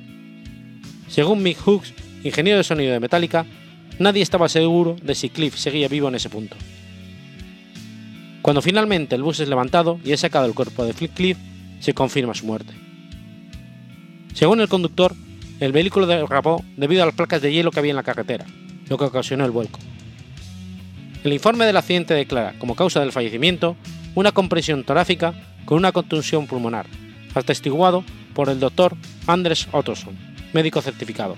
Según 1.08 1.44
Mick 1.44 1.60
Hooks, 1.60 1.94
ingeniero 2.24 2.58
de 2.58 2.64
sonido 2.64 2.94
de 2.94 3.00
Metallica, 3.00 3.46
nadie 4.00 4.22
estaba 4.22 4.50
seguro 4.50 4.96
de 5.02 5.16
si 5.16 5.30
Cliff 5.30 5.56
seguía 5.56 5.88
vivo 5.88 6.08
en 6.08 6.16
ese 6.16 6.30
punto. 6.30 6.56
Cuando 8.42 8.62
finalmente 8.62 9.16
el 9.16 9.24
bus 9.24 9.40
es 9.40 9.50
levantado 9.50 10.00
y 10.06 10.14
es 10.14 10.22
sacado 10.22 10.46
el 10.46 10.54
cuerpo 10.54 10.86
de 10.86 10.94
Cliff, 10.94 11.38
se 11.80 11.94
confirma 11.94 12.34
su 12.34 12.46
muerte. 12.46 12.74
Según 14.34 14.62
el 14.62 14.70
conductor, 14.70 15.14
el 15.60 15.72
vehículo 15.72 16.06
derrapó 16.06 16.64
debido 16.76 17.04
a 17.04 17.08
las 17.08 17.16
placas 17.16 17.42
de 17.42 17.52
hielo 17.52 17.72
que 17.72 17.80
había 17.80 17.92
en 17.92 17.98
la 17.98 18.04
carretera, 18.04 18.46
lo 18.88 18.98
que 18.98 19.06
ocasionó 19.06 19.44
el 19.46 19.52
vuelco. 19.52 19.80
El 21.24 21.34
informe 21.34 21.66
del 21.66 21.78
accidente 21.78 22.14
declara 22.14 22.54
como 22.60 22.76
causa 22.76 23.00
del 23.00 23.12
fallecimiento 23.12 23.76
una 24.16 24.32
compresión 24.32 24.84
torácica 24.84 25.34
con 25.66 25.78
una 25.78 25.92
contusión 25.92 26.48
pulmonar, 26.48 26.86
atestiguado 27.34 28.04
por 28.34 28.50
el 28.50 28.60
doctor 28.60 28.96
Andres 29.26 29.68
Ottoson, 29.72 30.16
médico 30.54 30.82
certificado. 30.82 31.36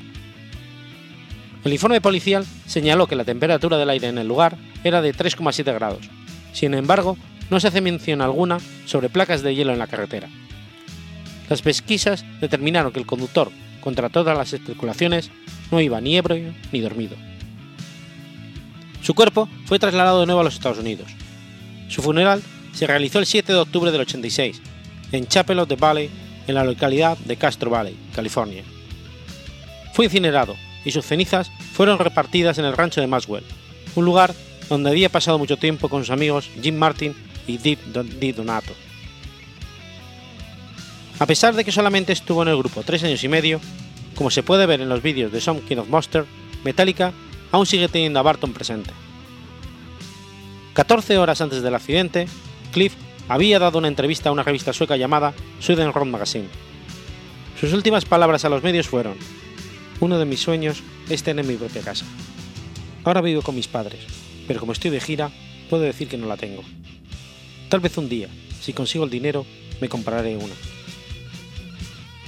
El 1.64 1.74
informe 1.74 2.00
policial 2.00 2.46
señaló 2.66 3.08
que 3.08 3.16
la 3.16 3.26
temperatura 3.26 3.78
del 3.78 3.90
aire 3.90 4.08
en 4.08 4.18
el 4.18 4.28
lugar 4.28 4.58
era 4.84 5.02
de 5.02 5.14
3,7 5.14 5.74
grados. 5.74 6.10
Sin 6.54 6.74
embargo, 6.74 7.18
no 7.50 7.60
se 7.60 7.68
hace 7.68 7.82
mención 7.82 8.22
alguna 8.22 8.60
sobre 8.86 9.10
placas 9.10 9.42
de 9.42 9.56
hielo 9.56 9.74
en 9.74 9.80
la 9.80 9.88
carretera. 9.88 10.30
Las 11.50 11.62
pesquisas 11.62 12.24
determinaron 12.40 12.92
que 12.92 13.00
el 13.00 13.06
conductor, 13.06 13.52
contra 13.82 14.10
todas 14.10 14.38
las 14.38 14.54
especulaciones, 14.54 15.32
no 15.72 15.82
iba 15.82 16.00
ni 16.00 16.16
ebrio 16.16 16.54
ni 16.72 16.80
dormido. 16.80 17.16
Su 19.02 19.14
cuerpo 19.14 19.50
fue 19.66 19.80
trasladado 19.80 20.22
de 20.22 20.28
nuevo 20.28 20.42
a 20.42 20.44
los 20.44 20.54
Estados 20.54 20.80
Unidos. 20.80 21.08
Su 21.90 22.02
funeral 22.02 22.42
se 22.74 22.88
realizó 22.88 23.20
el 23.20 23.26
7 23.26 23.52
de 23.52 23.60
octubre 23.60 23.92
del 23.92 24.02
86 24.02 24.62
en 25.12 25.28
Chapel 25.28 25.60
of 25.60 25.70
Valley, 25.80 26.10
en 26.48 26.56
la 26.56 26.64
localidad 26.64 27.18
de 27.18 27.36
Castro 27.36 27.70
Valley, 27.70 27.98
California. 28.16 28.64
Fue 29.94 30.06
incinerado 30.06 30.56
y 30.86 30.92
sus 30.92 31.06
cenizas 31.06 31.52
fueron 31.74 32.00
repartidas 32.00 32.58
en 32.58 32.66
el 32.66 32.76
rancho 32.76 33.02
de 33.02 33.08
Maxwell, 33.08 33.44
un 33.96 34.06
lugar 34.06 34.34
donde 34.70 34.90
había 34.90 35.10
pasado 35.10 35.38
mucho 35.40 35.58
tiempo 35.58 35.90
con 35.90 36.04
sus 36.04 36.12
amigos 36.12 36.50
Jim 36.62 36.76
Martin 36.76 37.16
y 37.48 37.58
Di 37.58 38.32
Donato. 38.32 38.74
A 41.20 41.26
pesar 41.26 41.56
de 41.56 41.66
que 41.66 41.72
solamente 41.72 42.14
estuvo 42.14 42.44
en 42.44 42.50
el 42.50 42.58
grupo 42.58 42.84
tres 42.84 43.04
años 43.04 43.24
y 43.24 43.28
medio, 43.28 43.60
como 44.16 44.30
se 44.30 44.44
puede 44.44 44.66
ver 44.66 44.82
en 44.82 44.90
los 44.90 45.02
vídeos 45.02 45.32
de 45.32 45.42
Some 45.42 45.62
King 45.62 45.78
of 45.78 45.90
Monster, 45.90 46.26
Metallica 46.64 47.12
aún 47.52 47.66
sigue 47.66 47.90
teniendo 47.90 48.20
a 48.20 48.24
Barton 48.24 48.54
presente. 48.54 48.92
14 50.74 51.18
horas 51.18 51.42
antes 51.42 51.62
del 51.62 51.76
accidente, 51.76 52.28
Cliff 52.72 52.94
había 53.28 53.60
dado 53.60 53.80
una 53.80 53.88
entrevista 53.88 54.30
a 54.30 54.32
una 54.32 54.44
revista 54.44 54.72
sueca 54.72 54.96
llamada 54.96 55.34
Sweden 55.60 55.92
Rock 55.92 56.06
Magazine. 56.06 56.48
Sus 57.60 57.74
últimas 57.74 58.06
palabras 58.06 58.46
a 58.46 58.50
los 58.50 58.64
medios 58.64 58.88
fueron: 58.88 59.16
Uno 60.02 60.18
de 60.18 60.26
mis 60.26 60.40
sueños 60.40 60.82
es 61.10 61.24
tener 61.24 61.46
mi 61.46 61.56
propia 61.56 61.82
casa. 61.82 62.06
Ahora 63.04 63.22
vivo 63.22 63.42
con 63.42 63.56
mis 63.56 63.68
padres, 63.68 64.00
pero 64.48 64.62
como 64.62 64.72
estoy 64.72 64.92
de 64.92 65.02
gira, 65.02 65.30
puedo 65.70 65.84
decir 65.84 66.08
que 66.08 66.18
no 66.18 66.28
la 66.28 66.38
tengo. 66.38 66.64
Tal 67.68 67.82
vez 67.82 67.98
un 67.98 68.08
día, 68.08 68.30
si 68.62 68.72
consigo 68.72 69.04
el 69.04 69.10
dinero, 69.10 69.46
me 69.82 69.90
compraré 69.90 70.38
una. 70.38 70.54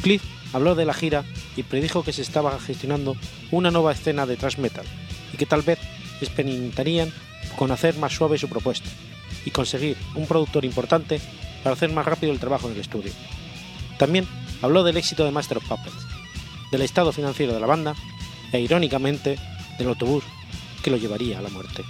Cliff 0.02 0.22
habló 0.52 0.76
de 0.76 0.86
la 0.86 0.94
gira 0.94 1.24
y 1.56 1.64
predijo 1.64 2.04
que 2.04 2.14
se 2.14 2.22
estaba 2.22 2.60
gestionando 2.60 3.16
una 3.52 3.72
nueva 3.72 3.94
escena 3.94 4.26
de 4.26 4.36
thrash 4.36 4.58
metal 4.58 4.86
y 5.34 5.38
que 5.38 5.46
tal 5.46 5.62
vez 5.62 5.80
experimentarían 6.20 7.12
con 7.56 7.72
hacer 7.72 7.96
más 7.98 8.14
suave 8.14 8.38
su 8.38 8.50
propuesta 8.50 8.90
y 9.46 9.52
conseguir 9.52 9.98
un 10.16 10.28
productor 10.28 10.66
importante 10.66 11.22
para 11.64 11.74
hacer 11.74 11.92
más 11.92 12.06
rápido 12.06 12.34
el 12.34 12.40
trabajo 12.40 12.68
en 12.68 12.74
el 12.74 12.82
estudio. 12.82 13.12
También 13.98 14.28
habló 14.62 14.84
del 14.84 14.98
éxito 14.98 15.24
de 15.24 15.32
Master 15.32 15.58
of 15.58 15.68
Puppets, 15.68 16.11
del 16.72 16.82
estado 16.82 17.12
financiero 17.12 17.54
de 17.54 17.60
la 17.60 17.68
banda 17.68 17.96
e 18.52 18.60
irónicamente 18.60 19.38
del 19.78 19.90
autobús 19.90 20.24
que 20.84 20.92
lo 20.92 20.98
llevaría 20.98 21.40
a 21.40 21.42
la 21.42 21.50
muerte. 21.50 21.84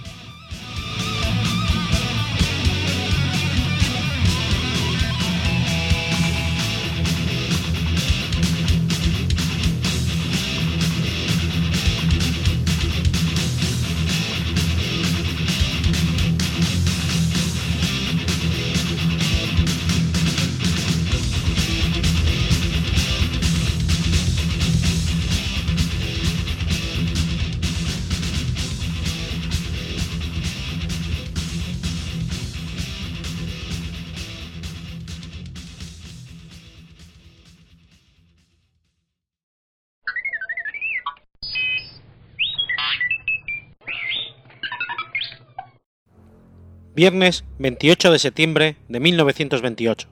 Viernes 46.94 47.46
28 47.58 48.12
de 48.12 48.18
septiembre 48.18 48.76
de 48.88 49.00
1928. 49.00 50.08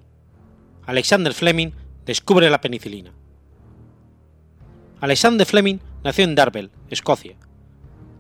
Alexander 0.87 1.35
Fleming 1.35 1.73
descubre 2.07 2.49
la 2.49 2.63
penicilina. 2.63 3.13
Alexander 4.99 5.47
Fleming 5.47 5.81
nació 6.03 6.25
en 6.25 6.35
Darvel, 6.35 6.71
Escocia. 6.89 7.37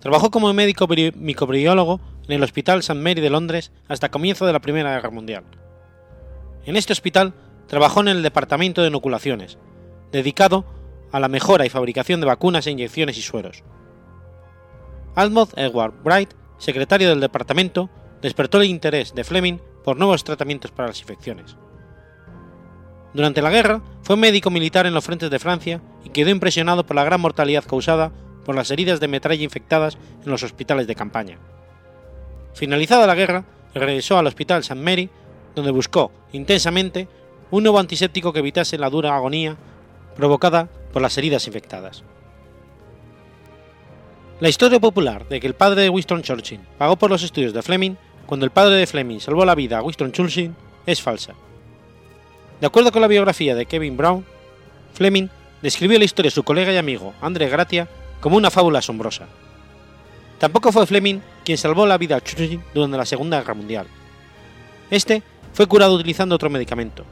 Trabajó 0.00 0.30
como 0.30 0.52
médico 0.52 0.86
microbiólogo 0.86 2.02
en 2.28 2.32
el 2.34 2.42
Hospital 2.42 2.80
St. 2.80 3.00
Mary 3.00 3.22
de 3.22 3.30
Londres 3.30 3.72
hasta 3.88 4.10
comienzo 4.10 4.44
de 4.44 4.52
la 4.52 4.60
Primera 4.60 4.92
Guerra 4.92 5.08
Mundial. 5.08 5.44
En 6.66 6.76
este 6.76 6.92
hospital 6.92 7.32
trabajó 7.66 8.02
en 8.02 8.08
el 8.08 8.22
departamento 8.22 8.82
de 8.82 8.88
inoculaciones, 8.88 9.56
dedicado 10.12 10.66
a 11.12 11.18
la 11.18 11.28
mejora 11.28 11.64
y 11.64 11.70
fabricación 11.70 12.20
de 12.20 12.26
vacunas 12.26 12.66
e 12.66 12.72
inyecciones 12.72 13.16
y 13.16 13.22
sueros. 13.22 13.64
Almond 15.14 15.52
Edward 15.56 15.94
Bright, 16.04 16.34
secretario 16.58 17.08
del 17.08 17.20
departamento, 17.20 17.88
despertó 18.22 18.58
el 18.60 18.68
interés 18.68 19.14
de 19.14 19.24
Fleming 19.24 19.58
por 19.84 19.96
nuevos 19.96 20.24
tratamientos 20.24 20.70
para 20.70 20.88
las 20.88 21.00
infecciones. 21.00 21.56
Durante 23.12 23.42
la 23.42 23.50
guerra 23.50 23.82
fue 24.02 24.16
médico 24.16 24.50
militar 24.50 24.86
en 24.86 24.94
los 24.94 25.04
frentes 25.04 25.30
de 25.30 25.38
Francia 25.38 25.80
y 26.04 26.10
quedó 26.10 26.30
impresionado 26.30 26.86
por 26.86 26.96
la 26.96 27.04
gran 27.04 27.20
mortalidad 27.20 27.64
causada 27.64 28.12
por 28.44 28.54
las 28.54 28.70
heridas 28.70 29.00
de 29.00 29.08
metralla 29.08 29.42
infectadas 29.42 29.98
en 30.24 30.30
los 30.30 30.42
hospitales 30.42 30.86
de 30.86 30.94
campaña. 30.94 31.38
Finalizada 32.54 33.06
la 33.06 33.14
guerra, 33.14 33.44
regresó 33.74 34.18
al 34.18 34.26
Hospital 34.26 34.60
St. 34.60 34.74
Mary, 34.76 35.10
donde 35.54 35.70
buscó 35.70 36.12
intensamente 36.32 37.08
un 37.50 37.64
nuevo 37.64 37.78
antiséptico 37.78 38.32
que 38.32 38.38
evitase 38.40 38.78
la 38.78 38.90
dura 38.90 39.14
agonía 39.14 39.56
provocada 40.14 40.68
por 40.92 41.02
las 41.02 41.16
heridas 41.18 41.46
infectadas. 41.46 42.04
La 44.40 44.48
historia 44.48 44.80
popular 44.80 45.28
de 45.28 45.40
que 45.40 45.46
el 45.46 45.54
padre 45.54 45.82
de 45.82 45.90
Winston 45.90 46.22
Churchill 46.22 46.60
pagó 46.78 46.96
por 46.96 47.10
los 47.10 47.22
estudios 47.22 47.52
de 47.52 47.62
Fleming 47.62 47.96
cuando 48.30 48.46
el 48.46 48.52
padre 48.52 48.76
de 48.76 48.86
Fleming 48.86 49.18
salvó 49.18 49.44
la 49.44 49.56
vida 49.56 49.78
a 49.78 49.82
Winston 49.82 50.12
Churchill 50.12 50.54
es 50.86 51.02
falsa. 51.02 51.34
De 52.60 52.66
acuerdo 52.68 52.92
con 52.92 53.02
la 53.02 53.08
biografía 53.08 53.56
de 53.56 53.66
Kevin 53.66 53.96
Brown, 53.96 54.24
Fleming 54.94 55.26
describió 55.62 55.98
la 55.98 56.04
historia 56.04 56.28
de 56.28 56.34
su 56.36 56.44
colega 56.44 56.72
y 56.72 56.76
amigo 56.76 57.12
André 57.20 57.48
Gratia 57.48 57.88
como 58.20 58.36
una 58.36 58.52
fábula 58.52 58.78
asombrosa. 58.78 59.26
Tampoco 60.38 60.70
fue 60.70 60.86
Fleming 60.86 61.18
quien 61.44 61.58
salvó 61.58 61.86
la 61.86 61.98
vida 61.98 62.14
a 62.14 62.20
Churchill 62.20 62.60
durante 62.72 62.98
la 62.98 63.04
Segunda 63.04 63.40
Guerra 63.40 63.54
Mundial. 63.54 63.88
Este 64.92 65.24
fue 65.52 65.66
curado 65.66 65.96
utilizando 65.96 66.36
otro 66.36 66.50
medicamento, 66.50 67.04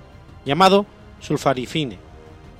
llamado 0.45 0.87
sulfarifine, 1.19 1.99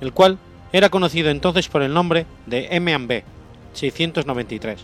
el 0.01 0.11
cual 0.11 0.37
era 0.73 0.89
conocido 0.89 1.29
entonces 1.29 1.69
por 1.69 1.81
el 1.81 1.93
nombre 1.93 2.25
de 2.45 2.67
M&B 2.71 3.23
693, 3.71 4.81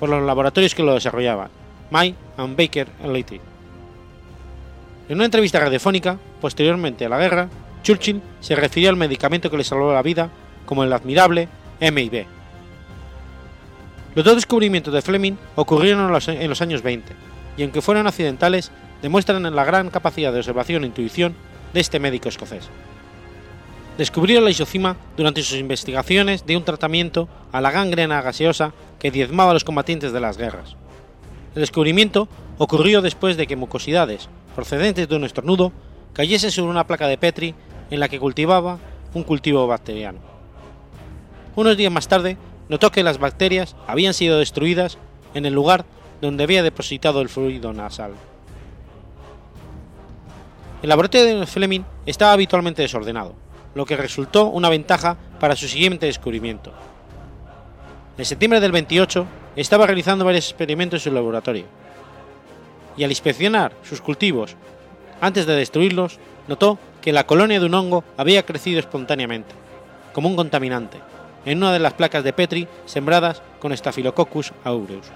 por 0.00 0.08
los 0.08 0.24
laboratorios 0.24 0.74
que 0.74 0.82
lo 0.82 0.94
desarrollaban, 0.94 1.50
May 1.90 2.14
and 2.36 2.56
Baker 2.56 2.88
Elite. 3.02 3.40
En 5.08 5.16
una 5.16 5.26
entrevista 5.26 5.60
radiofónica, 5.60 6.18
posteriormente 6.40 7.04
a 7.04 7.08
la 7.08 7.18
guerra, 7.18 7.48
Churchill 7.82 8.22
se 8.40 8.56
refirió 8.56 8.90
al 8.90 8.96
medicamento 8.96 9.50
que 9.50 9.58
le 9.58 9.64
salvó 9.64 9.92
la 9.92 10.02
vida 10.02 10.30
como 10.64 10.84
el 10.84 10.92
admirable 10.92 11.48
MIB. 11.80 12.26
Los 14.14 14.24
dos 14.24 14.36
descubrimientos 14.36 14.94
de 14.94 15.02
Fleming 15.02 15.34
ocurrieron 15.56 16.06
en 16.06 16.48
los 16.48 16.62
años 16.62 16.82
20, 16.82 17.12
y 17.56 17.62
aunque 17.62 17.82
fueron 17.82 18.06
accidentales, 18.06 18.70
demuestran 19.02 19.54
la 19.54 19.64
gran 19.64 19.90
capacidad 19.90 20.32
de 20.32 20.38
observación 20.38 20.84
e 20.84 20.86
intuición 20.86 21.34
de 21.74 21.80
este 21.80 21.98
médico 21.98 22.28
escocés. 22.28 22.70
Descubrió 23.98 24.40
la 24.40 24.50
isocima 24.50 24.96
durante 25.16 25.42
sus 25.42 25.58
investigaciones 25.58 26.46
de 26.46 26.56
un 26.56 26.64
tratamiento 26.64 27.28
a 27.52 27.60
la 27.60 27.70
gangrena 27.70 28.22
gaseosa 28.22 28.72
que 28.98 29.10
diezmaba 29.10 29.50
a 29.50 29.54
los 29.54 29.64
combatientes 29.64 30.12
de 30.12 30.20
las 30.20 30.38
guerras. 30.38 30.76
El 31.54 31.60
descubrimiento 31.60 32.28
ocurrió 32.58 33.00
después 33.00 33.36
de 33.36 33.46
que 33.46 33.56
mucosidades 33.56 34.28
procedentes 34.54 35.08
de 35.08 35.16
un 35.16 35.24
estornudo 35.24 35.72
cayesen 36.12 36.50
sobre 36.50 36.70
una 36.70 36.86
placa 36.86 37.06
de 37.06 37.18
Petri 37.18 37.54
en 37.90 38.00
la 38.00 38.08
que 38.08 38.18
cultivaba 38.18 38.78
un 39.14 39.22
cultivo 39.22 39.66
bacteriano. 39.66 40.18
Unos 41.54 41.76
días 41.76 41.92
más 41.92 42.08
tarde, 42.08 42.36
notó 42.68 42.90
que 42.90 43.04
las 43.04 43.18
bacterias 43.18 43.76
habían 43.86 44.14
sido 44.14 44.38
destruidas 44.38 44.98
en 45.34 45.46
el 45.46 45.54
lugar 45.54 45.84
donde 46.20 46.44
había 46.44 46.62
depositado 46.62 47.20
el 47.20 47.28
fluido 47.28 47.72
nasal. 47.72 48.12
El 50.82 50.88
laboratorio 50.88 51.40
de 51.40 51.46
Fleming 51.46 51.82
estaba 52.06 52.32
habitualmente 52.32 52.82
desordenado, 52.82 53.34
lo 53.74 53.86
que 53.86 53.96
resultó 53.96 54.46
una 54.46 54.68
ventaja 54.68 55.16
para 55.38 55.56
su 55.56 55.68
siguiente 55.68 56.06
descubrimiento. 56.06 56.72
En 58.16 58.24
septiembre 58.24 58.60
del 58.60 58.70
28 58.70 59.26
estaba 59.56 59.86
realizando 59.86 60.24
varios 60.24 60.48
experimentos 60.48 61.00
en 61.00 61.10
su 61.10 61.14
laboratorio, 61.14 61.64
y 62.96 63.02
al 63.02 63.10
inspeccionar 63.10 63.72
sus 63.82 64.00
cultivos 64.00 64.54
antes 65.20 65.46
de 65.46 65.56
destruirlos, 65.56 66.18
notó 66.46 66.78
que 67.00 67.12
la 67.12 67.26
colonia 67.26 67.58
de 67.58 67.66
un 67.66 67.74
hongo 67.74 68.04
había 68.16 68.44
crecido 68.44 68.78
espontáneamente, 68.78 69.54
como 70.12 70.28
un 70.28 70.36
contaminante, 70.36 70.98
en 71.44 71.58
una 71.58 71.72
de 71.72 71.78
las 71.78 71.94
placas 71.94 72.22
de 72.22 72.32
Petri 72.32 72.68
sembradas 72.84 73.42
con 73.58 73.76
Staphylococcus 73.76 74.52
aureus. 74.62 75.06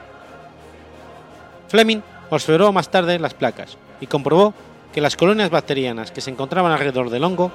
Fleming 1.68 2.00
observó 2.30 2.72
más 2.72 2.90
tarde 2.90 3.18
las 3.18 3.34
placas 3.34 3.76
y 4.00 4.06
comprobó 4.06 4.54
que 4.92 5.00
las 5.00 5.16
colonias 5.16 5.50
bacterianas 5.50 6.10
que 6.10 6.20
se 6.20 6.30
encontraban 6.30 6.72
alrededor 6.72 7.10
del 7.10 7.24
hongo 7.24 7.52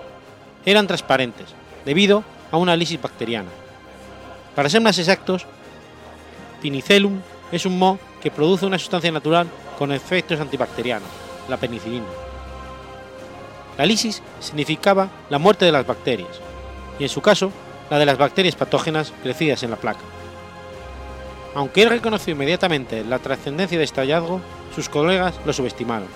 eran 0.65 0.87
transparentes 0.87 1.47
debido 1.85 2.23
a 2.51 2.57
una 2.57 2.75
lisis 2.75 3.01
bacteriana. 3.01 3.49
Para 4.55 4.69
ser 4.69 4.81
más 4.81 4.97
exactos, 4.99 5.45
Pinicellum 6.61 7.19
es 7.51 7.65
un 7.65 7.77
moho 7.77 7.99
que 8.21 8.31
produce 8.31 8.65
una 8.65 8.79
sustancia 8.79 9.11
natural 9.11 9.47
con 9.77 9.91
efectos 9.91 10.39
antibacterianos, 10.39 11.09
la 11.49 11.57
penicilina. 11.57 12.05
la 13.77 13.85
lisis 13.87 14.21
significaba 14.39 15.09
la 15.29 15.39
muerte 15.39 15.65
de 15.65 15.71
las 15.71 15.85
bacterias, 15.85 16.39
y 16.99 17.03
en 17.03 17.09
su 17.09 17.21
caso, 17.21 17.51
la 17.89 17.97
de 17.97 18.05
las 18.05 18.19
bacterias 18.19 18.55
patógenas 18.55 19.11
crecidas 19.23 19.63
en 19.63 19.71
la 19.71 19.77
placa. 19.77 20.01
Aunque 21.55 21.81
él 21.81 21.89
reconoció 21.89 22.33
inmediatamente 22.33 23.03
la 23.03 23.19
trascendencia 23.19 23.77
de 23.77 23.83
este 23.83 24.01
hallazgo, 24.01 24.41
sus 24.75 24.89
colegas 24.89 25.35
lo 25.45 25.53
subestimaron. 25.53 26.07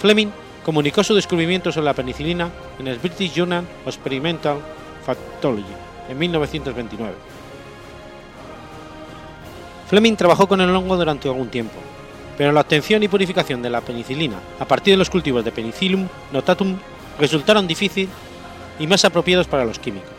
Fleming 0.00 0.28
comunicó 0.64 1.02
su 1.02 1.14
descubrimiento 1.14 1.72
sobre 1.72 1.86
la 1.86 1.94
penicilina 1.94 2.50
en 2.78 2.88
el 2.88 2.98
British 2.98 3.32
Journal 3.32 3.66
of 3.84 3.94
Experimental 3.94 4.58
Phytology 5.04 5.87
en 6.08 6.18
1929. 6.18 7.14
Fleming 9.88 10.16
trabajó 10.16 10.46
con 10.46 10.60
el 10.60 10.74
hongo 10.74 10.96
durante 10.96 11.28
algún 11.28 11.48
tiempo, 11.48 11.78
pero 12.36 12.52
la 12.52 12.60
obtención 12.60 13.02
y 13.02 13.08
purificación 13.08 13.62
de 13.62 13.70
la 13.70 13.80
penicilina 13.80 14.36
a 14.58 14.64
partir 14.64 14.92
de 14.92 14.98
los 14.98 15.10
cultivos 15.10 15.44
de 15.44 15.52
Penicillium 15.52 16.08
notatum 16.32 16.76
resultaron 17.18 17.66
difíciles 17.66 18.10
y 18.78 18.86
más 18.86 19.04
apropiados 19.04 19.46
para 19.48 19.64
los 19.64 19.78
químicos. 19.78 20.10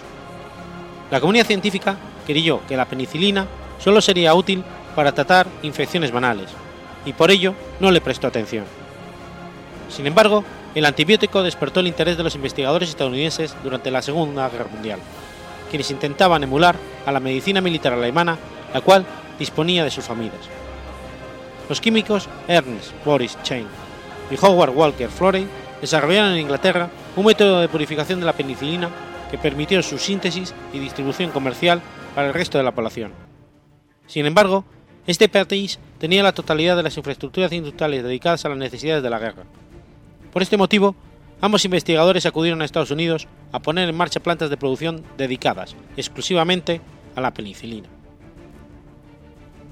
La 1.12 1.20
comunidad 1.20 1.46
científica 1.46 1.98
creyó 2.26 2.62
que 2.68 2.78
la 2.78 2.86
penicilina 2.86 3.48
solo 3.80 4.02
sería 4.02 4.34
útil 4.34 4.64
para 4.96 5.12
tratar 5.12 5.48
infecciones 5.64 6.12
banales, 6.12 6.50
y 7.06 7.14
por 7.14 7.32
ello 7.32 7.54
no 7.80 7.92
le 7.92 8.02
prestó 8.02 8.28
atención. 8.28 8.66
Sin 9.90 10.06
embargo, 10.06 10.44
el 10.76 10.86
antibiótico 10.86 11.42
despertó 11.42 11.80
el 11.80 11.88
interés 11.88 12.18
de 12.18 12.24
los 12.24 12.36
investigadores 12.36 12.90
estadounidenses 12.90 13.56
durante 13.64 13.92
la 13.92 14.02
Segunda 14.02 14.50
Guerra 14.50 14.68
Mundial, 14.72 15.00
quienes 15.70 15.92
intentaban 15.92 16.44
emular 16.44 16.76
a 17.06 17.12
la 17.12 17.20
medicina 17.20 17.62
militar 17.62 17.94
alemana, 17.94 18.38
la 18.74 18.82
cual 18.82 19.06
disponía 19.38 19.84
de 19.84 19.92
sus 19.92 20.06
familias. 20.06 20.42
Los 21.70 21.80
químicos 21.80 22.28
Ernest 22.48 22.92
Boris 23.06 23.38
Chain 23.44 23.68
y 24.32 24.46
Howard 24.46 24.76
Walker 24.76 25.10
Florey 25.10 25.48
desarrollaron 25.82 26.32
en 26.32 26.40
Inglaterra 26.40 26.90
un 27.16 27.26
método 27.26 27.62
de 27.62 27.70
purificación 27.70 28.20
de 28.20 28.26
la 28.26 28.34
penicilina 28.34 28.90
que 29.30 29.38
permitió 29.38 29.82
su 29.84 29.98
síntesis 29.98 30.54
y 30.74 30.80
distribución 30.80 31.32
comercial 31.32 31.82
para 32.16 32.28
el 32.28 32.34
resto 32.34 32.58
de 32.58 32.64
la 32.64 32.74
población. 32.74 33.14
Sin 34.08 34.26
embargo, 34.26 34.66
este 35.06 35.30
país 35.30 35.80
tenía 36.00 36.24
la 36.24 36.34
totalidad 36.34 36.76
de 36.76 36.84
las 36.84 36.98
infraestructuras 36.98 37.52
industriales 37.52 38.04
dedicadas 38.04 38.46
a 38.46 38.50
las 38.50 38.58
necesidades 38.58 39.04
de 39.04 39.10
la 39.10 39.20
guerra. 39.20 39.44
Por 40.34 40.42
este 40.42 40.58
motivo, 40.58 40.96
ambos 41.42 41.66
investigadores 41.66 42.26
acudieron 42.26 42.62
a 42.62 42.66
Estados 42.66 42.92
Unidos 42.92 43.28
a 43.52 43.60
poner 43.60 43.90
en 43.90 43.96
marcha 43.96 44.20
plantas 44.20 44.50
de 44.50 44.58
producción 44.58 45.04
dedicadas 45.18 45.76
exclusivamente 45.98 46.82
a 47.16 47.22
la 47.22 47.34
penicilina. 47.34 47.90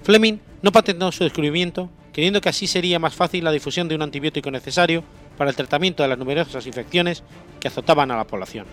Fleming 0.03 0.38
no 0.62 0.71
patentó 0.71 1.12
su 1.12 1.23
descubrimiento, 1.23 1.89
creyendo 2.13 2.41
que 2.41 2.49
así 2.49 2.67
sería 2.67 2.99
más 2.99 3.13
fácil 3.13 3.43
la 3.43 3.51
difusión 3.51 3.88
de 3.88 3.95
un 3.95 4.01
antibiótico 4.01 4.49
necesario 4.51 5.03
para 5.38 5.49
el 5.49 5.56
tratamiento 5.56 6.03
de 6.03 6.10
las 6.10 6.17
numerosas 6.17 6.65
infecciones 6.65 7.23
que 7.60 7.67
azotaban 7.67 8.12
a 8.12 8.17
la 8.17 8.25
población. 8.25 8.65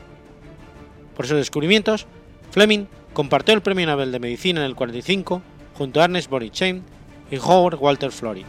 Por 1.16 1.26
sus 1.26 1.36
descubrimientos, 1.36 2.06
Fleming 2.50 2.86
compartió 3.12 3.54
el 3.54 3.62
Premio 3.62 3.86
Nobel 3.86 4.12
de 4.12 4.18
Medicina 4.18 4.60
en 4.60 4.66
el 4.66 4.74
45 4.74 5.42
junto 5.76 6.00
a 6.00 6.04
Ernest 6.04 6.30
Chain 6.50 6.82
y 7.30 7.36
Howard 7.36 7.78
Walter 7.80 8.10
Florey. 8.10 8.44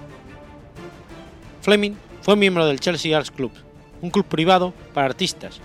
Fleming 1.62 1.93
fue 2.21 2.36
miembro 2.36 2.65
del 2.67 2.79
Chelsea 2.79 3.17
Arts 3.17 3.31
Club, 3.31 3.51
un 4.01 4.10
club 4.10 4.25
privado 4.25 4.73
para 4.93 5.08
artistas, 5.08 5.60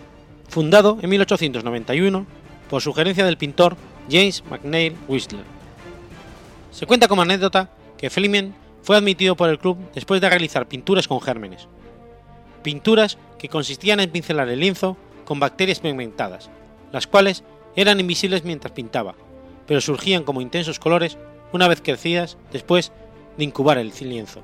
fundado 0.48 0.98
en 1.02 1.10
1891 1.10 2.26
por 2.68 2.82
sugerencia 2.82 3.24
del 3.24 3.36
pintor 3.36 3.76
James 4.10 4.42
McNeill 4.50 4.96
Whistler. 5.08 5.44
Se 6.70 6.86
cuenta 6.86 7.08
como 7.08 7.22
anécdota 7.22 7.70
que 7.98 8.10
Fleming 8.10 8.52
fue 8.82 8.96
admitido 8.96 9.36
por 9.36 9.48
el 9.48 9.58
club 9.58 9.78
después 9.94 10.20
de 10.20 10.30
realizar 10.30 10.66
pinturas 10.66 11.08
con 11.08 11.20
gérmenes, 11.20 11.68
pinturas 12.62 13.18
que 13.38 13.48
consistían 13.48 14.00
en 14.00 14.10
pincelar 14.10 14.48
el 14.48 14.60
lienzo 14.60 14.96
con 15.24 15.40
bacterias 15.40 15.80
pigmentadas, 15.80 16.50
las 16.92 17.06
cuales 17.06 17.44
eran 17.76 18.00
invisibles 18.00 18.44
mientras 18.44 18.72
pintaba, 18.72 19.14
pero 19.66 19.80
surgían 19.80 20.24
como 20.24 20.40
intensos 20.40 20.78
colores 20.78 21.18
una 21.52 21.68
vez 21.68 21.80
crecidas 21.80 22.36
después 22.52 22.92
de 23.36 23.44
incubar 23.44 23.78
el 23.78 23.92
lienzo. 24.00 24.42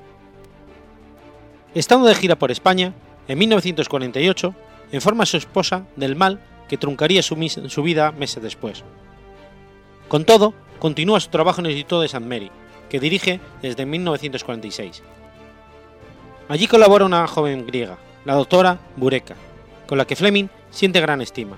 Estando 1.74 2.06
de 2.06 2.14
gira 2.14 2.36
por 2.36 2.50
España, 2.50 2.94
en 3.28 3.38
1948, 3.38 4.54
informa 4.92 5.24
a 5.24 5.26
su 5.26 5.36
esposa 5.36 5.84
del 5.96 6.16
mal 6.16 6.40
que 6.68 6.76
truncaría 6.76 7.22
su, 7.22 7.36
vida 7.82 8.12
meses 8.12 8.42
después. 8.42 8.84
Con 10.08 10.24
todo, 10.24 10.54
continúa 10.78 11.20
su 11.20 11.30
trabajo 11.30 11.60
en 11.60 11.66
el 11.66 11.72
Instituto 11.72 12.00
de 12.00 12.06
St. 12.06 12.20
Mary, 12.20 12.50
que 12.88 13.00
dirige 13.00 13.40
desde 13.62 13.86
1946. 13.86 15.02
Allí 16.48 16.66
colabora 16.66 17.04
una 17.04 17.26
joven 17.26 17.66
griega, 17.66 17.98
la 18.24 18.34
doctora 18.34 18.78
Bureka, 18.96 19.34
con 19.86 19.98
la 19.98 20.06
que 20.06 20.16
Fleming 20.16 20.48
siente 20.70 21.00
gran 21.00 21.20
estima. 21.20 21.56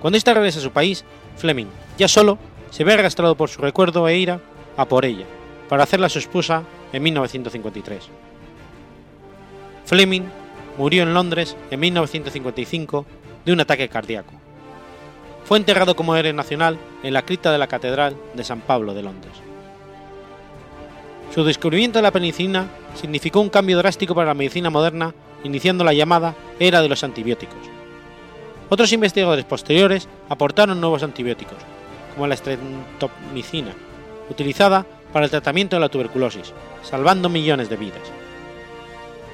Cuando 0.00 0.16
ésta 0.16 0.32
regresa 0.32 0.60
a 0.60 0.62
su 0.62 0.70
país, 0.70 1.04
Fleming, 1.36 1.66
ya 1.98 2.08
solo, 2.08 2.38
se 2.70 2.84
ve 2.84 2.94
arrastrado 2.94 3.36
por 3.36 3.48
su 3.48 3.60
recuerdo 3.60 4.08
e 4.08 4.16
ira 4.16 4.40
a 4.76 4.86
por 4.86 5.04
ella, 5.04 5.26
para 5.68 5.82
hacerla 5.82 6.08
su 6.08 6.18
esposa 6.18 6.62
en 6.92 7.02
1953. 7.02 8.08
Fleming 9.88 10.24
murió 10.76 11.02
en 11.02 11.14
Londres 11.14 11.56
en 11.70 11.80
1955 11.80 13.06
de 13.46 13.52
un 13.54 13.60
ataque 13.60 13.88
cardíaco. 13.88 14.34
Fue 15.46 15.56
enterrado 15.56 15.96
como 15.96 16.14
héroe 16.14 16.34
nacional 16.34 16.78
en 17.02 17.14
la 17.14 17.22
cripta 17.22 17.50
de 17.50 17.56
la 17.56 17.68
Catedral 17.68 18.14
de 18.34 18.44
San 18.44 18.60
Pablo 18.60 18.92
de 18.92 19.02
Londres. 19.02 19.32
Su 21.34 21.42
descubrimiento 21.42 22.00
de 22.00 22.02
la 22.02 22.10
penicilina 22.10 22.66
significó 22.96 23.40
un 23.40 23.48
cambio 23.48 23.78
drástico 23.78 24.14
para 24.14 24.26
la 24.26 24.34
medicina 24.34 24.68
moderna, 24.68 25.14
iniciando 25.42 25.84
la 25.84 25.94
llamada 25.94 26.34
era 26.60 26.82
de 26.82 26.88
los 26.90 27.02
antibióticos. 27.02 27.56
Otros 28.68 28.92
investigadores 28.92 29.46
posteriores 29.46 30.06
aportaron 30.28 30.82
nuevos 30.82 31.02
antibióticos, 31.02 31.56
como 32.14 32.26
la 32.26 32.36
streptomicina, 32.36 33.72
utilizada 34.28 34.84
para 35.14 35.24
el 35.24 35.30
tratamiento 35.30 35.76
de 35.76 35.80
la 35.80 35.88
tuberculosis, 35.88 36.52
salvando 36.82 37.30
millones 37.30 37.70
de 37.70 37.76
vidas. 37.78 38.27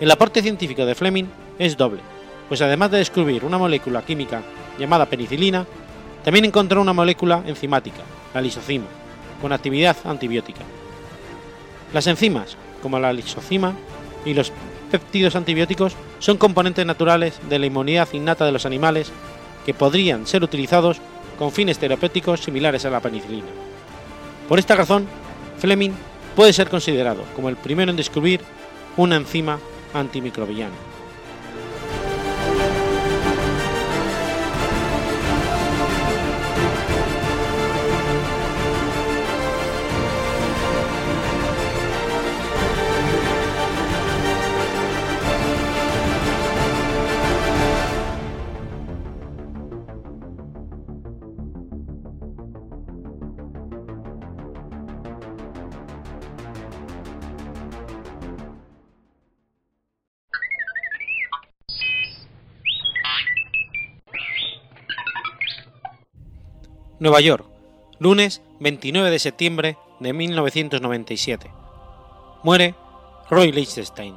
El 0.00 0.10
aporte 0.10 0.42
científico 0.42 0.84
de 0.84 0.94
Fleming 0.94 1.26
es 1.58 1.76
doble, 1.76 2.00
pues 2.48 2.60
además 2.62 2.90
de 2.90 2.98
descubrir 2.98 3.44
una 3.44 3.58
molécula 3.58 4.02
química 4.02 4.42
llamada 4.78 5.06
penicilina, 5.06 5.66
también 6.24 6.44
encontró 6.44 6.80
una 6.80 6.92
molécula 6.92 7.42
enzimática, 7.46 8.02
la 8.34 8.40
lisocima, 8.40 8.86
con 9.40 9.52
actividad 9.52 9.96
antibiótica. 10.04 10.62
Las 11.92 12.08
enzimas, 12.08 12.56
como 12.82 12.98
la 12.98 13.12
lisocima 13.12 13.74
y 14.24 14.34
los 14.34 14.52
péptidos 14.90 15.36
antibióticos, 15.36 15.94
son 16.18 16.38
componentes 16.38 16.84
naturales 16.84 17.38
de 17.48 17.58
la 17.58 17.66
inmunidad 17.66 18.08
innata 18.12 18.44
de 18.44 18.52
los 18.52 18.66
animales 18.66 19.12
que 19.64 19.74
podrían 19.74 20.26
ser 20.26 20.42
utilizados 20.42 20.98
con 21.38 21.52
fines 21.52 21.78
terapéuticos 21.78 22.40
similares 22.40 22.84
a 22.84 22.90
la 22.90 23.00
penicilina. 23.00 23.46
Por 24.48 24.58
esta 24.58 24.74
razón, 24.74 25.06
Fleming 25.58 25.92
puede 26.34 26.52
ser 26.52 26.68
considerado 26.68 27.22
como 27.36 27.48
el 27.48 27.56
primero 27.56 27.90
en 27.90 27.96
descubrir 27.96 28.40
una 28.96 29.16
enzima 29.16 29.58
antimicrobiana. 29.94 30.93
Nueva 67.04 67.20
York, 67.20 67.44
lunes 67.98 68.40
29 68.60 69.10
de 69.10 69.18
septiembre 69.18 69.76
de 70.00 70.14
1997. 70.14 71.50
Muere 72.42 72.74
Roy 73.28 73.52
Lichtenstein. 73.52 74.16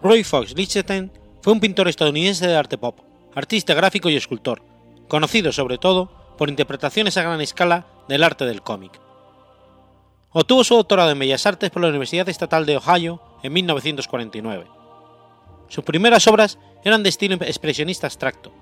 Roy 0.00 0.22
Fox 0.22 0.54
Lichtenstein 0.54 1.10
fue 1.40 1.54
un 1.54 1.58
pintor 1.58 1.88
estadounidense 1.88 2.46
de 2.46 2.54
arte 2.54 2.78
pop, 2.78 3.00
artista 3.34 3.74
gráfico 3.74 4.10
y 4.10 4.16
escultor, 4.16 4.62
conocido 5.08 5.50
sobre 5.50 5.76
todo 5.76 6.08
por 6.38 6.48
interpretaciones 6.48 7.16
a 7.16 7.22
gran 7.22 7.40
escala 7.40 7.88
del 8.06 8.22
arte 8.22 8.44
del 8.44 8.62
cómic. 8.62 8.92
Obtuvo 10.30 10.62
su 10.62 10.76
doctorado 10.76 11.10
en 11.10 11.18
Bellas 11.18 11.46
Artes 11.46 11.70
por 11.70 11.82
la 11.82 11.88
Universidad 11.88 12.28
Estatal 12.28 12.64
de 12.64 12.76
Ohio 12.76 13.20
en 13.42 13.52
1949. 13.52 14.66
Sus 15.66 15.82
primeras 15.82 16.28
obras 16.28 16.60
eran 16.84 17.02
de 17.02 17.08
estilo 17.08 17.34
expresionista 17.40 18.06
abstracto, 18.06 18.52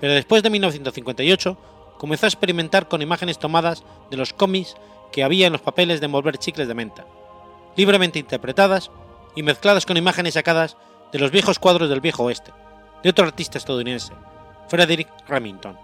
pero 0.00 0.14
después 0.14 0.42
de 0.42 0.50
1958 0.50 1.75
comenzó 1.98 2.26
a 2.26 2.28
experimentar 2.28 2.88
con 2.88 3.02
imágenes 3.02 3.38
tomadas 3.38 3.84
de 4.10 4.16
los 4.16 4.32
cómics 4.32 4.76
que 5.12 5.24
había 5.24 5.46
en 5.46 5.52
los 5.52 5.62
papeles 5.62 6.00
de 6.00 6.06
envolver 6.06 6.38
chicles 6.38 6.68
de 6.68 6.74
menta, 6.74 7.06
libremente 7.76 8.18
interpretadas 8.18 8.90
y 9.34 9.42
mezcladas 9.42 9.86
con 9.86 9.96
imágenes 9.96 10.34
sacadas 10.34 10.76
de 11.12 11.18
los 11.18 11.30
viejos 11.30 11.58
cuadros 11.58 11.88
del 11.88 12.00
viejo 12.00 12.24
oeste, 12.24 12.52
de 13.02 13.10
otro 13.10 13.26
artista 13.26 13.58
estadounidense, 13.58 14.12
Frederick 14.68 15.08
Remington. 15.28 15.78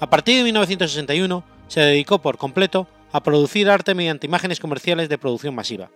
A 0.00 0.08
partir 0.08 0.38
de 0.38 0.44
1961 0.44 1.44
se 1.68 1.80
dedicó 1.80 2.20
por 2.20 2.38
completo 2.38 2.88
a 3.12 3.22
producir 3.22 3.68
arte 3.68 3.94
mediante 3.94 4.26
imágenes 4.26 4.60
comerciales 4.60 5.08
de 5.08 5.18
producción 5.18 5.54
masiva. 5.54 5.90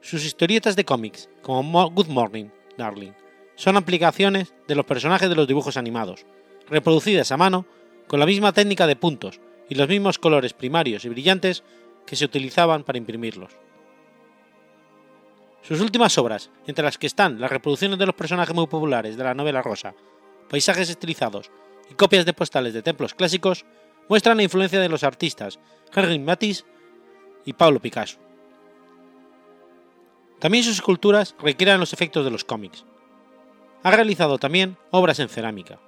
Sus 0.00 0.24
historietas 0.24 0.76
de 0.76 0.84
cómics, 0.84 1.28
como 1.42 1.90
Good 1.90 2.08
Morning, 2.08 2.46
Darling, 2.76 3.12
son 3.56 3.76
aplicaciones 3.76 4.52
de 4.68 4.74
los 4.74 4.84
personajes 4.84 5.28
de 5.28 5.34
los 5.34 5.48
dibujos 5.48 5.76
animados, 5.76 6.26
reproducidas 6.68 7.32
a 7.32 7.36
mano 7.36 7.66
con 8.06 8.20
la 8.20 8.26
misma 8.26 8.52
técnica 8.52 8.86
de 8.86 8.96
puntos 8.96 9.40
y 9.68 9.74
los 9.74 9.88
mismos 9.88 10.18
colores 10.18 10.52
primarios 10.52 11.04
y 11.04 11.08
brillantes 11.08 11.64
que 12.06 12.16
se 12.16 12.24
utilizaban 12.24 12.84
para 12.84 12.98
imprimirlos. 12.98 13.52
Sus 15.62 15.80
últimas 15.80 16.18
obras, 16.18 16.50
entre 16.66 16.84
las 16.84 16.98
que 16.98 17.06
están 17.06 17.40
las 17.40 17.50
reproducciones 17.50 17.98
de 17.98 18.06
los 18.06 18.14
personajes 18.14 18.54
muy 18.54 18.66
populares 18.66 19.16
de 19.16 19.24
la 19.24 19.34
novela 19.34 19.62
rosa, 19.62 19.94
paisajes 20.50 20.90
estilizados 20.90 21.50
y 21.90 21.94
copias 21.94 22.26
de 22.26 22.34
postales 22.34 22.74
de 22.74 22.82
templos 22.82 23.14
clásicos, 23.14 23.64
muestran 24.08 24.36
la 24.36 24.42
influencia 24.42 24.80
de 24.80 24.90
los 24.90 25.04
artistas 25.04 25.58
Henri 25.94 26.18
Matisse 26.18 26.66
y 27.46 27.54
Pablo 27.54 27.80
Picasso. 27.80 28.18
También 30.38 30.64
sus 30.64 30.74
esculturas 30.74 31.34
requieren 31.40 31.80
los 31.80 31.94
efectos 31.94 32.24
de 32.24 32.30
los 32.30 32.44
cómics. 32.44 32.84
Ha 33.82 33.90
realizado 33.90 34.38
también 34.38 34.76
obras 34.90 35.18
en 35.18 35.30
cerámica. 35.30 35.78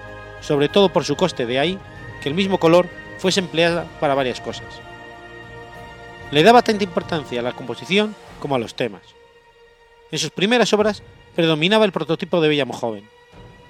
sobre 0.41 0.69
todo 0.69 0.89
por 0.89 1.05
su 1.05 1.15
coste, 1.15 1.45
de 1.45 1.59
ahí 1.59 1.79
que 2.21 2.29
el 2.29 2.35
mismo 2.35 2.57
color 2.57 2.87
fuese 3.17 3.39
empleado 3.39 3.85
para 3.99 4.15
varias 4.15 4.41
cosas. 4.41 4.67
Le 6.31 6.43
daba 6.43 6.61
tanta 6.61 6.83
importancia 6.83 7.39
a 7.39 7.43
la 7.43 7.53
composición 7.53 8.15
como 8.39 8.55
a 8.55 8.59
los 8.59 8.75
temas. 8.75 9.18
En 10.11 10.19
sus 10.19 10.31
primeras 10.31 10.73
obras 10.73 11.03
predominaba 11.35 11.85
el 11.85 11.91
prototipo 11.91 12.41
de 12.41 12.49
bella 12.49 12.65
joven. 12.71 13.07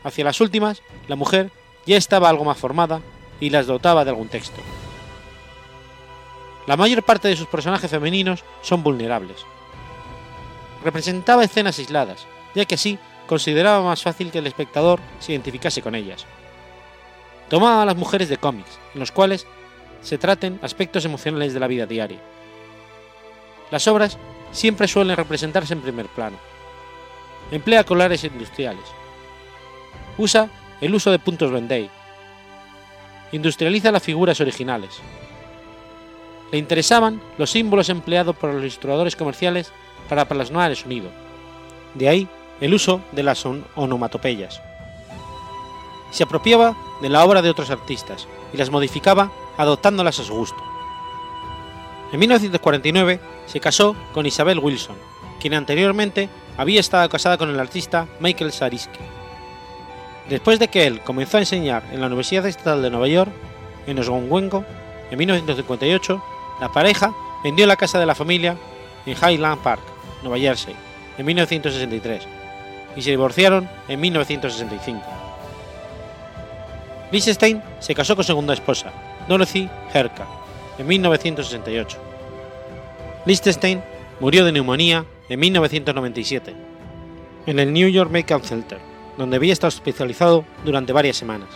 Hacia 0.03 0.23
las 0.23 0.39
últimas, 0.41 0.81
la 1.07 1.15
mujer 1.15 1.51
ya 1.85 1.97
estaba 1.97 2.29
algo 2.29 2.45
más 2.45 2.57
formada 2.57 3.01
y 3.39 3.49
las 3.49 3.67
dotaba 3.67 4.03
de 4.05 4.11
algún 4.11 4.29
texto. 4.29 4.61
La 6.67 6.77
mayor 6.77 7.03
parte 7.03 7.27
de 7.27 7.35
sus 7.35 7.47
personajes 7.47 7.89
femeninos 7.89 8.43
son 8.61 8.83
vulnerables. 8.83 9.37
Representaba 10.83 11.43
escenas 11.43 11.79
aisladas, 11.79 12.27
ya 12.55 12.65
que 12.65 12.75
así 12.75 12.99
consideraba 13.27 13.83
más 13.83 14.03
fácil 14.03 14.31
que 14.31 14.39
el 14.39 14.47
espectador 14.47 14.99
se 15.19 15.33
identificase 15.33 15.81
con 15.81 15.95
ellas. 15.95 16.25
Tomaba 17.49 17.81
a 17.81 17.85
las 17.85 17.95
mujeres 17.95 18.29
de 18.29 18.37
cómics, 18.37 18.79
en 18.93 18.99
los 18.99 19.11
cuales 19.11 19.47
se 20.01 20.17
traten 20.17 20.59
aspectos 20.61 21.05
emocionales 21.05 21.53
de 21.53 21.59
la 21.59 21.67
vida 21.67 21.85
diaria. 21.85 22.19
Las 23.71 23.87
obras 23.87 24.17
siempre 24.51 24.87
suelen 24.87 25.15
representarse 25.15 25.73
en 25.73 25.81
primer 25.81 26.07
plano. 26.07 26.37
Emplea 27.51 27.83
colores 27.83 28.23
industriales. 28.23 28.83
Usa 30.17 30.49
el 30.81 30.93
uso 30.93 31.11
de 31.11 31.19
puntos 31.19 31.51
Vendée. 31.51 31.89
Industrializa 33.31 33.91
las 33.91 34.03
figuras 34.03 34.39
originales. 34.41 34.99
Le 36.51 36.57
interesaban 36.57 37.21
los 37.37 37.51
símbolos 37.51 37.89
empleados 37.89 38.35
por 38.35 38.51
los 38.51 38.61
ilustradores 38.61 39.15
comerciales 39.15 39.71
para 40.07 40.25
plasmar 40.25 40.71
el 40.71 40.77
sonido. 40.77 41.09
De 41.93 42.09
ahí 42.09 42.27
el 42.61 42.73
uso 42.73 43.01
de 43.11 43.23
las 43.23 43.45
onomatopeyas. 43.45 44.61
Se 46.11 46.23
apropiaba 46.23 46.75
de 47.01 47.09
la 47.09 47.23
obra 47.23 47.41
de 47.41 47.49
otros 47.49 47.69
artistas 47.69 48.27
y 48.51 48.57
las 48.57 48.71
modificaba 48.71 49.31
adoptándolas 49.57 50.19
a 50.19 50.23
su 50.23 50.33
gusto. 50.33 50.61
En 52.11 52.19
1949 52.19 53.19
se 53.45 53.59
casó 53.59 53.95
con 54.13 54.25
Isabel 54.25 54.59
Wilson, 54.59 54.95
quien 55.39 55.53
anteriormente 55.53 56.29
había 56.57 56.79
estado 56.79 57.07
casada 57.07 57.37
con 57.37 57.49
el 57.49 57.59
artista 57.59 58.07
Michael 58.19 58.51
Sariski. 58.51 58.99
Después 60.27 60.59
de 60.59 60.67
que 60.67 60.87
él 60.87 61.01
comenzó 61.01 61.37
a 61.37 61.41
enseñar 61.41 61.83
en 61.91 62.01
la 62.01 62.07
Universidad 62.07 62.45
Estatal 62.45 62.81
de 62.81 62.89
Nueva 62.89 63.07
York, 63.07 63.31
en 63.87 63.99
Oswego, 63.99 64.65
en 65.09 65.17
1958, 65.17 66.23
la 66.59 66.71
pareja 66.71 67.13
vendió 67.43 67.65
la 67.65 67.75
casa 67.75 67.99
de 67.99 68.05
la 68.05 68.15
familia 68.15 68.57
en 69.05 69.15
Highland 69.15 69.61
Park, 69.61 69.81
Nueva 70.21 70.37
Jersey, 70.37 70.75
en 71.17 71.25
1963, 71.25 72.23
y 72.95 73.01
se 73.01 73.11
divorciaron 73.11 73.69
en 73.87 73.99
1965. 73.99 75.01
Lichtenstein 77.11 77.61
se 77.79 77.95
casó 77.95 78.15
con 78.15 78.25
segunda 78.25 78.53
esposa, 78.53 78.91
Dorothy 79.27 79.69
Herka, 79.93 80.27
en 80.79 80.87
1968. 80.87 81.97
Lichtenstein 83.27 83.83
murió 84.19 84.43
de 84.43 84.51
neumonía 84.51 85.05
en 85.29 85.39
1997, 85.39 86.55
en 87.45 87.59
el 87.59 87.71
New 87.71 87.89
York 87.89 88.09
Medical 88.09 88.41
Center 88.41 88.89
donde 89.19 89.35
había 89.35 89.51
estado 89.51 89.67
especializado 89.67 90.45
durante 90.63 90.93
varias 90.93 91.17
semanas. 91.17 91.49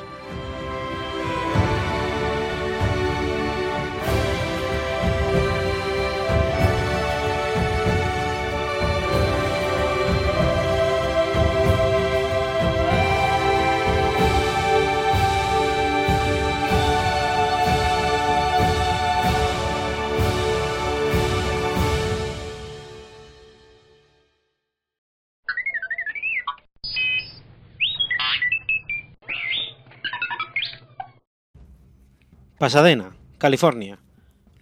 Pasadena, 32.63 33.13
California, 33.39 33.99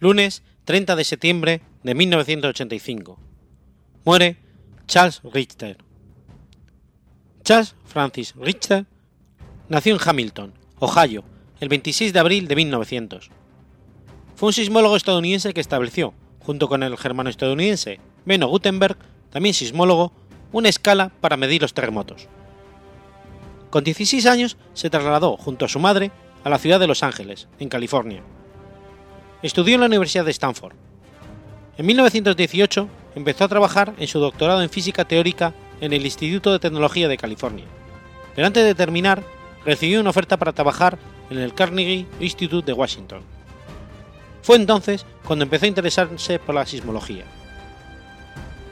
lunes 0.00 0.42
30 0.64 0.96
de 0.96 1.04
septiembre 1.04 1.62
de 1.84 1.94
1985. 1.94 3.16
Muere 4.04 4.38
Charles 4.88 5.20
Richter. 5.32 5.78
Charles 7.44 7.76
Francis 7.84 8.34
Richter 8.34 8.86
nació 9.68 9.94
en 9.94 10.00
Hamilton, 10.04 10.52
Ohio, 10.80 11.22
el 11.60 11.68
26 11.68 12.12
de 12.12 12.18
abril 12.18 12.48
de 12.48 12.56
1900. 12.56 13.30
Fue 14.34 14.48
un 14.48 14.52
sismólogo 14.52 14.96
estadounidense 14.96 15.54
que 15.54 15.60
estableció, 15.60 16.12
junto 16.40 16.66
con 16.66 16.82
el 16.82 16.98
germano 16.98 17.30
estadounidense 17.30 18.00
Benno 18.24 18.48
Gutenberg, 18.48 18.96
también 19.30 19.54
sismólogo, 19.54 20.12
una 20.50 20.68
escala 20.68 21.12
para 21.20 21.36
medir 21.36 21.62
los 21.62 21.72
terremotos. 21.72 22.26
Con 23.70 23.84
16 23.84 24.26
años 24.26 24.56
se 24.74 24.90
trasladó 24.90 25.36
junto 25.36 25.66
a 25.66 25.68
su 25.68 25.78
madre 25.78 26.10
a 26.44 26.48
la 26.48 26.58
ciudad 26.58 26.80
de 26.80 26.86
Los 26.86 27.02
Ángeles, 27.02 27.48
en 27.58 27.68
California. 27.68 28.22
Estudió 29.42 29.74
en 29.74 29.80
la 29.80 29.86
Universidad 29.86 30.24
de 30.24 30.30
Stanford. 30.30 30.74
En 31.76 31.86
1918 31.86 32.88
empezó 33.14 33.44
a 33.44 33.48
trabajar 33.48 33.94
en 33.98 34.06
su 34.06 34.18
doctorado 34.18 34.62
en 34.62 34.70
física 34.70 35.04
teórica 35.04 35.54
en 35.80 35.92
el 35.92 36.04
Instituto 36.04 36.52
de 36.52 36.58
Tecnología 36.58 37.08
de 37.08 37.16
California, 37.16 37.64
pero 38.34 38.46
antes 38.46 38.64
de 38.64 38.74
terminar 38.74 39.22
recibió 39.64 40.00
una 40.00 40.10
oferta 40.10 40.36
para 40.36 40.52
trabajar 40.52 40.98
en 41.30 41.38
el 41.38 41.54
Carnegie 41.54 42.06
Institute 42.20 42.66
de 42.66 42.72
Washington. 42.72 43.22
Fue 44.42 44.56
entonces 44.56 45.06
cuando 45.24 45.44
empezó 45.44 45.64
a 45.64 45.68
interesarse 45.68 46.38
por 46.38 46.54
la 46.54 46.66
sismología. 46.66 47.24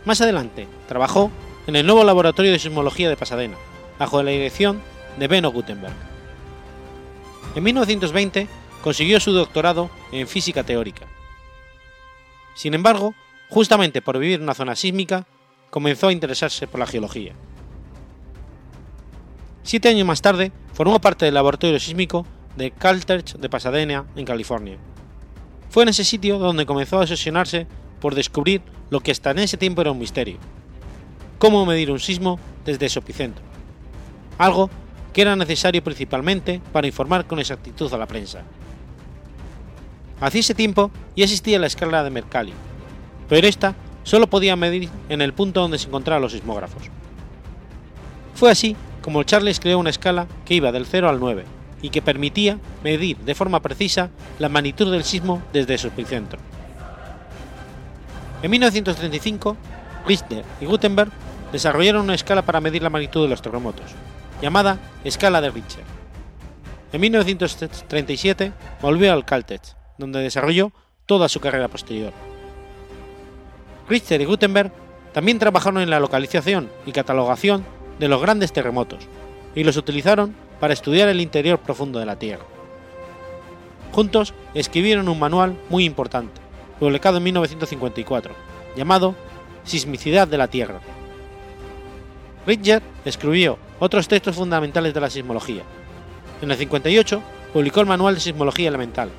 Más 0.04 0.20
adelante, 0.20 0.66
trabajó 0.88 1.30
en 1.66 1.76
el 1.76 1.86
nuevo 1.86 2.04
Laboratorio 2.04 2.52
de 2.52 2.58
Sismología 2.58 3.08
de 3.08 3.16
Pasadena, 3.16 3.56
bajo 3.98 4.22
la 4.22 4.30
dirección 4.30 4.80
de 5.18 5.28
Benno 5.28 5.52
Gutenberg. 5.52 6.09
En 7.54 7.64
1920 7.64 8.48
consiguió 8.82 9.20
su 9.20 9.32
doctorado 9.32 9.90
en 10.12 10.28
física 10.28 10.62
teórica. 10.62 11.06
Sin 12.54 12.74
embargo, 12.74 13.14
justamente 13.48 14.02
por 14.02 14.18
vivir 14.18 14.36
en 14.36 14.42
una 14.42 14.54
zona 14.54 14.76
sísmica, 14.76 15.26
comenzó 15.70 16.08
a 16.08 16.12
interesarse 16.12 16.66
por 16.66 16.80
la 16.80 16.86
geología. 16.86 17.34
Siete 19.62 19.88
años 19.88 20.06
más 20.06 20.22
tarde, 20.22 20.52
formó 20.72 21.00
parte 21.00 21.24
del 21.24 21.34
laboratorio 21.34 21.78
sísmico 21.78 22.26
de 22.56 22.70
Caltech 22.70 23.36
de 23.36 23.48
Pasadena, 23.48 24.06
en 24.16 24.24
California. 24.24 24.78
Fue 25.68 25.82
en 25.82 25.90
ese 25.90 26.04
sitio 26.04 26.38
donde 26.38 26.66
comenzó 26.66 26.98
a 26.98 27.02
obsesionarse 27.02 27.66
por 28.00 28.14
descubrir 28.14 28.62
lo 28.90 29.00
que 29.00 29.12
hasta 29.12 29.30
en 29.30 29.40
ese 29.40 29.56
tiempo 29.56 29.80
era 29.80 29.92
un 29.92 29.98
misterio. 29.98 30.38
Cómo 31.38 31.64
medir 31.66 31.90
un 31.90 32.00
sismo 32.00 32.38
desde 32.64 32.88
su 32.88 32.98
epicentro. 32.98 33.44
Algo 34.38 34.70
que 35.12 35.22
era 35.22 35.36
necesario 35.36 35.82
principalmente 35.82 36.60
para 36.72 36.86
informar 36.86 37.26
con 37.26 37.38
exactitud 37.38 37.92
a 37.92 37.98
la 37.98 38.06
prensa. 38.06 38.42
Hacia 40.20 40.40
ese 40.40 40.54
tiempo 40.54 40.90
ya 41.16 41.24
existía 41.24 41.58
la 41.58 41.66
escala 41.66 42.04
de 42.04 42.10
Mercalli, 42.10 42.52
pero 43.28 43.46
esta 43.46 43.74
solo 44.02 44.28
podía 44.28 44.56
medir 44.56 44.88
en 45.08 45.22
el 45.22 45.32
punto 45.32 45.60
donde 45.60 45.78
se 45.78 45.88
encontraban 45.88 46.22
los 46.22 46.32
sismógrafos. 46.32 46.82
Fue 48.34 48.50
así 48.50 48.76
como 49.02 49.22
Charles 49.22 49.60
creó 49.60 49.78
una 49.78 49.90
escala 49.90 50.26
que 50.44 50.54
iba 50.54 50.72
del 50.72 50.86
0 50.86 51.08
al 51.08 51.20
9 51.20 51.44
y 51.82 51.90
que 51.90 52.02
permitía 52.02 52.58
medir 52.84 53.16
de 53.18 53.34
forma 53.34 53.60
precisa 53.60 54.10
la 54.38 54.48
magnitud 54.48 54.90
del 54.92 55.04
sismo 55.04 55.42
desde 55.52 55.78
su 55.78 55.88
epicentro. 55.88 56.38
En 58.42 58.50
1935, 58.50 59.56
Richter 60.06 60.44
y 60.60 60.66
Gutenberg 60.66 61.10
desarrollaron 61.52 62.04
una 62.04 62.14
escala 62.14 62.42
para 62.42 62.60
medir 62.60 62.82
la 62.82 62.90
magnitud 62.90 63.22
de 63.22 63.28
los 63.28 63.42
terremotos, 63.42 63.86
llamada 64.40 64.78
escala 65.04 65.40
de 65.40 65.50
Richter. 65.50 65.84
En 66.92 67.00
1937 67.00 68.52
volvió 68.80 69.12
al 69.12 69.24
Caltech, 69.24 69.62
donde 69.98 70.20
desarrolló 70.20 70.72
toda 71.06 71.28
su 71.28 71.40
carrera 71.40 71.68
posterior. 71.68 72.12
Richter 73.88 74.20
y 74.20 74.24
Gutenberg 74.24 74.72
también 75.12 75.38
trabajaron 75.38 75.82
en 75.82 75.90
la 75.90 76.00
localización 76.00 76.70
y 76.86 76.92
catalogación 76.92 77.64
de 77.98 78.08
los 78.08 78.20
grandes 78.20 78.52
terremotos, 78.52 79.06
y 79.54 79.64
los 79.64 79.76
utilizaron 79.76 80.34
para 80.60 80.72
estudiar 80.72 81.08
el 81.08 81.20
interior 81.20 81.58
profundo 81.58 81.98
de 81.98 82.06
la 82.06 82.16
Tierra. 82.16 82.44
Juntos 83.92 84.34
escribieron 84.54 85.08
un 85.08 85.18
manual 85.18 85.56
muy 85.68 85.84
importante, 85.84 86.40
publicado 86.78 87.18
en 87.18 87.24
1954, 87.24 88.32
llamado 88.76 89.14
Sismicidad 89.64 90.28
de 90.28 90.38
la 90.38 90.48
Tierra. 90.48 90.80
Richter 92.46 92.82
escribió 93.04 93.58
otros 93.80 94.06
textos 94.06 94.36
fundamentales 94.36 94.94
de 94.94 95.00
la 95.00 95.10
sismología. 95.10 95.62
En 96.40 96.50
el 96.50 96.56
58 96.56 97.22
publicó 97.52 97.80
el 97.80 97.86
Manual 97.86 98.14
de 98.14 98.20
Sismología 98.20 98.68
Elemental, 98.68 99.10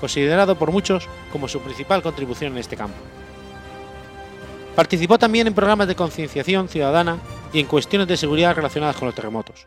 considerado 0.00 0.56
por 0.56 0.72
muchos 0.72 1.08
como 1.30 1.46
su 1.46 1.60
principal 1.60 2.02
contribución 2.02 2.52
en 2.52 2.58
este 2.58 2.76
campo. 2.76 2.96
Participó 4.74 5.18
también 5.18 5.46
en 5.46 5.54
programas 5.54 5.88
de 5.88 5.94
concienciación 5.94 6.68
ciudadana 6.68 7.18
y 7.52 7.60
en 7.60 7.66
cuestiones 7.66 8.08
de 8.08 8.16
seguridad 8.16 8.54
relacionadas 8.54 8.96
con 8.96 9.06
los 9.06 9.14
terremotos, 9.14 9.66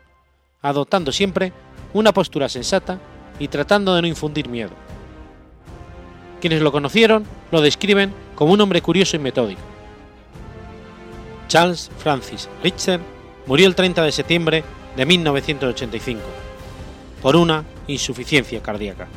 adoptando 0.62 1.10
siempre 1.10 1.52
una 1.94 2.12
postura 2.12 2.48
sensata 2.48 3.00
y 3.38 3.48
tratando 3.48 3.94
de 3.94 4.02
no 4.02 4.08
infundir 4.08 4.48
miedo. 4.48 4.70
Quienes 6.40 6.62
lo 6.62 6.72
conocieron 6.72 7.24
lo 7.50 7.60
describen 7.60 8.12
como 8.34 8.52
un 8.52 8.60
hombre 8.60 8.82
curioso 8.82 9.16
y 9.16 9.18
metódico. 9.18 9.60
Charles 11.48 11.90
Francis 11.98 12.48
Richter 12.62 13.00
murió 13.46 13.66
el 13.66 13.74
30 13.74 14.02
de 14.02 14.12
septiembre 14.12 14.64
de 14.96 15.06
1985 15.06 16.20
por 17.22 17.36
una 17.36 17.64
insuficiencia 17.86 18.62
cardíaca. 18.62 19.08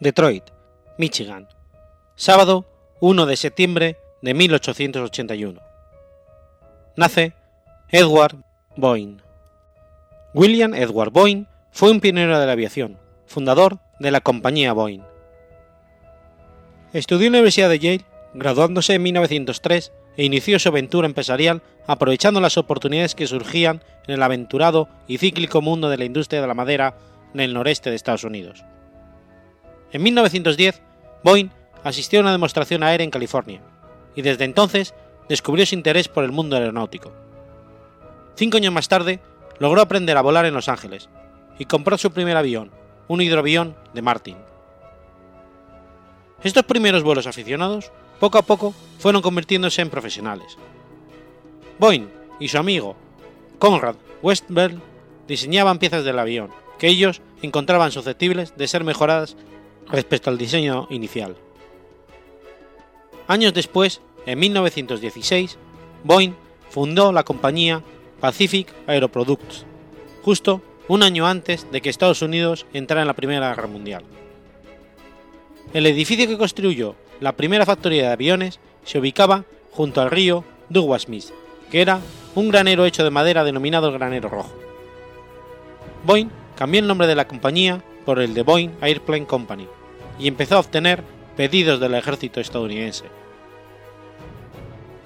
Detroit, 0.00 0.44
Michigan, 0.96 1.48
sábado 2.18 2.66
1 2.98 3.26
de 3.26 3.36
septiembre 3.36 3.96
de 4.22 4.34
1881. 4.34 5.60
Nace 6.96 7.32
Edward 7.90 8.34
Boeing. 8.76 9.18
William 10.34 10.74
Edward 10.74 11.12
Boeing 11.12 11.46
fue 11.70 11.92
un 11.92 12.00
pionero 12.00 12.40
de 12.40 12.44
la 12.44 12.52
aviación, 12.52 12.98
fundador 13.24 13.78
de 14.00 14.10
la 14.10 14.20
compañía 14.20 14.72
Boeing. 14.72 15.02
Estudió 16.92 17.28
en 17.28 17.34
la 17.34 17.38
Universidad 17.38 17.68
de 17.68 17.78
Yale, 17.78 18.04
graduándose 18.34 18.94
en 18.94 19.02
1903 19.04 19.92
e 20.16 20.24
inició 20.24 20.58
su 20.58 20.70
aventura 20.70 21.06
empresarial 21.06 21.62
aprovechando 21.86 22.40
las 22.40 22.58
oportunidades 22.58 23.14
que 23.14 23.28
surgían 23.28 23.80
en 24.08 24.14
el 24.14 24.22
aventurado 24.24 24.88
y 25.06 25.18
cíclico 25.18 25.62
mundo 25.62 25.88
de 25.88 25.98
la 25.98 26.04
industria 26.04 26.40
de 26.40 26.48
la 26.48 26.54
madera 26.54 26.96
en 27.32 27.38
el 27.38 27.54
noreste 27.54 27.90
de 27.90 27.96
Estados 27.96 28.24
Unidos. 28.24 28.64
En 29.92 30.02
1910, 30.02 30.82
Boeing 31.22 31.50
asistió 31.88 32.20
a 32.20 32.22
una 32.22 32.32
demostración 32.32 32.82
aérea 32.82 33.04
en 33.04 33.10
California, 33.10 33.62
y 34.14 34.22
desde 34.22 34.44
entonces 34.44 34.94
descubrió 35.28 35.64
su 35.64 35.74
interés 35.74 36.08
por 36.08 36.24
el 36.24 36.32
mundo 36.32 36.56
aeronáutico. 36.56 37.12
Cinco 38.36 38.58
años 38.58 38.72
más 38.72 38.88
tarde, 38.88 39.20
logró 39.58 39.80
aprender 39.80 40.16
a 40.16 40.22
volar 40.22 40.46
en 40.46 40.54
Los 40.54 40.68
Ángeles, 40.68 41.08
y 41.58 41.64
compró 41.64 41.98
su 41.98 42.10
primer 42.12 42.36
avión, 42.36 42.70
un 43.08 43.20
hidroavión 43.20 43.74
de 43.94 44.02
Martin. 44.02 44.36
Estos 46.44 46.64
primeros 46.64 47.02
vuelos 47.02 47.26
aficionados, 47.26 47.90
poco 48.20 48.38
a 48.38 48.42
poco, 48.42 48.74
fueron 48.98 49.22
convirtiéndose 49.22 49.82
en 49.82 49.90
profesionales. 49.90 50.56
Boeing 51.78 52.08
y 52.38 52.48
su 52.48 52.58
amigo, 52.58 52.96
Conrad 53.58 53.96
Westberg, 54.22 54.78
diseñaban 55.26 55.78
piezas 55.78 56.04
del 56.04 56.18
avión, 56.18 56.50
que 56.78 56.88
ellos 56.88 57.22
encontraban 57.42 57.92
susceptibles 57.92 58.56
de 58.56 58.68
ser 58.68 58.84
mejoradas 58.84 59.36
respecto 59.90 60.30
al 60.30 60.38
diseño 60.38 60.86
inicial. 60.90 61.36
Años 63.28 63.52
después, 63.52 64.00
en 64.24 64.38
1916, 64.38 65.58
Boeing 66.02 66.32
fundó 66.70 67.12
la 67.12 67.24
compañía 67.24 67.82
Pacific 68.20 68.72
Aeroproducts, 68.86 69.66
justo 70.22 70.62
un 70.88 71.02
año 71.02 71.26
antes 71.26 71.70
de 71.70 71.82
que 71.82 71.90
Estados 71.90 72.22
Unidos 72.22 72.64
entrara 72.72 73.02
en 73.02 73.06
la 73.06 73.14
Primera 73.14 73.50
Guerra 73.50 73.68
Mundial. 73.68 74.02
El 75.74 75.84
edificio 75.84 76.26
que 76.26 76.38
construyó 76.38 76.96
la 77.20 77.36
primera 77.36 77.66
factoría 77.66 78.04
de 78.04 78.12
aviones 78.12 78.60
se 78.82 78.98
ubicaba 78.98 79.44
junto 79.72 80.00
al 80.00 80.10
río 80.10 80.42
Douglas 80.70 81.02
Smith, 81.02 81.26
que 81.70 81.82
era 81.82 82.00
un 82.34 82.48
granero 82.48 82.86
hecho 82.86 83.04
de 83.04 83.10
madera 83.10 83.44
denominado 83.44 83.92
granero 83.92 84.30
rojo. 84.30 84.54
Boeing 86.04 86.30
cambió 86.56 86.80
el 86.80 86.86
nombre 86.86 87.06
de 87.06 87.14
la 87.14 87.28
compañía 87.28 87.84
por 88.06 88.20
el 88.20 88.32
de 88.32 88.42
Boeing 88.42 88.70
Airplane 88.80 89.26
Company, 89.26 89.66
y 90.18 90.28
empezó 90.28 90.56
a 90.56 90.60
obtener 90.60 91.04
pedidos 91.38 91.78
del 91.78 91.94
ejército 91.94 92.40
estadounidense. 92.40 93.04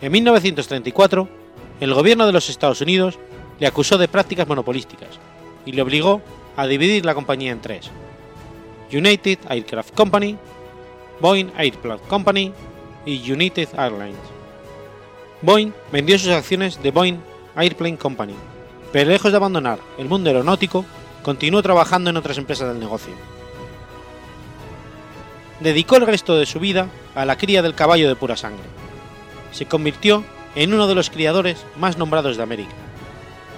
En 0.00 0.10
1934, 0.10 1.28
el 1.78 1.92
gobierno 1.92 2.24
de 2.26 2.32
los 2.32 2.48
Estados 2.48 2.80
Unidos 2.80 3.18
le 3.60 3.66
acusó 3.66 3.98
de 3.98 4.08
prácticas 4.08 4.48
monopolísticas 4.48 5.10
y 5.66 5.72
le 5.72 5.82
obligó 5.82 6.22
a 6.56 6.66
dividir 6.66 7.04
la 7.04 7.14
compañía 7.14 7.52
en 7.52 7.60
tres: 7.60 7.90
United 8.90 9.40
Aircraft 9.46 9.94
Company, 9.94 10.38
Boeing 11.20 11.52
Airplane 11.54 12.00
Company 12.08 12.50
y 13.04 13.30
United 13.30 13.68
Airlines. 13.78 14.16
Boeing 15.42 15.72
vendió 15.92 16.18
sus 16.18 16.30
acciones 16.30 16.82
de 16.82 16.92
Boeing 16.92 17.18
Airplane 17.56 17.98
Company, 17.98 18.34
pero 18.90 19.10
lejos 19.10 19.32
de 19.32 19.36
abandonar 19.36 19.80
el 19.98 20.08
mundo 20.08 20.30
aeronáutico, 20.30 20.86
continuó 21.22 21.62
trabajando 21.62 22.08
en 22.08 22.16
otras 22.16 22.38
empresas 22.38 22.68
del 22.68 22.80
negocio 22.80 23.12
dedicó 25.62 25.96
el 25.96 26.06
resto 26.06 26.36
de 26.38 26.46
su 26.46 26.60
vida 26.60 26.88
a 27.14 27.24
la 27.24 27.36
cría 27.36 27.62
del 27.62 27.74
caballo 27.74 28.08
de 28.08 28.16
pura 28.16 28.36
sangre. 28.36 28.64
Se 29.52 29.66
convirtió 29.66 30.24
en 30.54 30.74
uno 30.74 30.86
de 30.86 30.94
los 30.94 31.10
criadores 31.10 31.64
más 31.76 31.98
nombrados 31.98 32.36
de 32.36 32.42
América. 32.42 32.72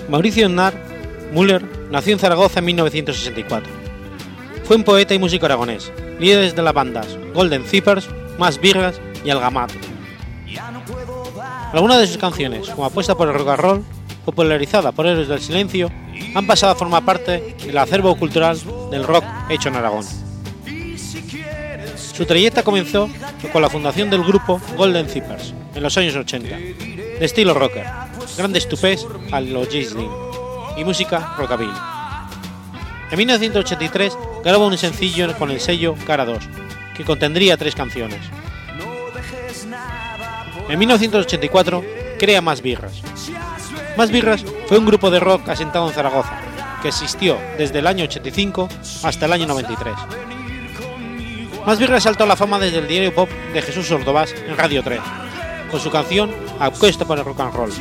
Mauricio 0.09 0.47
Aznar 0.47 0.84
Müller 1.35 1.65
nació 1.91 2.13
en 2.13 2.21
Zaragoza 2.21 2.61
en 2.61 2.67
1964. 2.67 3.73
Fue 4.63 4.77
un 4.77 4.85
poeta 4.85 5.15
y 5.15 5.19
músico 5.19 5.47
aragonés, 5.47 5.93
líder 6.21 6.55
de 6.55 6.63
las 6.63 6.73
bandas 6.73 7.19
Golden 7.35 7.65
Zippers, 7.65 8.09
Más 8.39 8.61
Virgas 8.61 9.01
y 9.25 9.31
Algamat. 9.31 9.73
Algunas 11.73 11.99
de 11.99 12.07
sus 12.07 12.19
canciones, 12.19 12.71
como 12.71 12.85
Apuesta 12.85 13.17
por 13.17 13.27
el 13.29 13.35
Rock 13.35 13.49
and 13.49 13.61
Roll, 13.61 13.85
popularizada 14.25 14.93
por 14.93 15.07
Héroes 15.07 15.27
del 15.27 15.41
Silencio, 15.41 15.91
han 16.37 16.47
pasado 16.47 16.73
a 16.73 16.77
formar 16.77 17.05
parte 17.05 17.57
del 17.67 17.79
acervo 17.79 18.15
cultural 18.17 18.57
del 18.93 19.03
rock 19.03 19.25
hecho 19.49 19.71
en 19.71 19.75
Aragón. 19.75 20.05
Su 21.97 22.25
trayectoria 22.25 22.63
comenzó 22.63 23.11
con 23.53 23.61
la 23.61 23.69
fundación 23.69 24.09
del 24.09 24.23
grupo 24.23 24.61
Golden 24.77 25.09
Zippers 25.09 25.53
en 25.75 25.83
los 25.83 25.99
años 25.99 26.15
80, 26.15 26.57
de 26.57 27.19
estilo 27.21 27.55
rocker, 27.55 27.85
grandes 28.37 28.69
tupés 28.69 29.05
a 29.33 29.41
los 29.41 29.67
J-Slim 29.67 30.34
y 30.77 30.85
música 30.85 31.35
rockabilly. 31.39 31.73
En 33.11 33.19
1983 33.19 34.17
grabó 34.43 34.67
un 34.67 34.79
sencillo 34.79 35.33
con 35.39 35.51
el 35.51 35.61
sello 35.61 35.95
Cara 36.07 36.25
2, 36.25 36.39
que 36.97 37.05
contendría 37.05 37.57
tres 37.57 37.75
canciones. 37.75 38.21
En 40.69 40.79
1984 40.79 41.85
crea 42.19 42.41
Más 42.41 42.63
Birras. 42.63 43.03
Más 43.97 44.11
Birras 44.11 44.45
fue 44.67 44.79
un 44.79 44.87
grupo 44.87 45.11
de 45.11 45.21
rock 45.21 45.49
asentado 45.49 45.87
en 45.87 45.95
Zaragoza, 45.95 46.39
que 46.83 46.89
existió 46.89 47.39
desde 47.59 47.79
el 47.79 47.87
año 47.87 48.05
85 48.05 48.69
hasta 49.03 49.27
el 49.27 49.33
año 49.33 49.47
93. 49.47 49.95
Más 51.67 51.79
Birras 51.79 52.03
saltó 52.03 52.25
a 52.25 52.27
la 52.27 52.37
fama 52.37 52.59
desde 52.59 52.79
el 52.79 52.89
diario 52.89 53.15
pop 53.15 53.29
de 53.53 53.63
Jesús 53.63 53.91
Ordovás 53.91 54.33
en 54.33 54.57
Radio 54.57 54.83
3, 54.83 55.01
con 55.71 55.81
su 55.81 55.91
canción 55.91 56.31
Apuesta 56.59 57.05
por 57.05 57.19
el 57.19 57.25
Rock 57.25 57.41
and 57.41 57.55
Roll, 57.55 57.73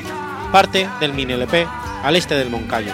parte 0.52 0.88
del 1.00 1.14
mini 1.14 1.34
LP 1.34 1.68
Al 2.04 2.18
este 2.18 2.36
del 2.36 2.50
Moncayo. 2.50 2.94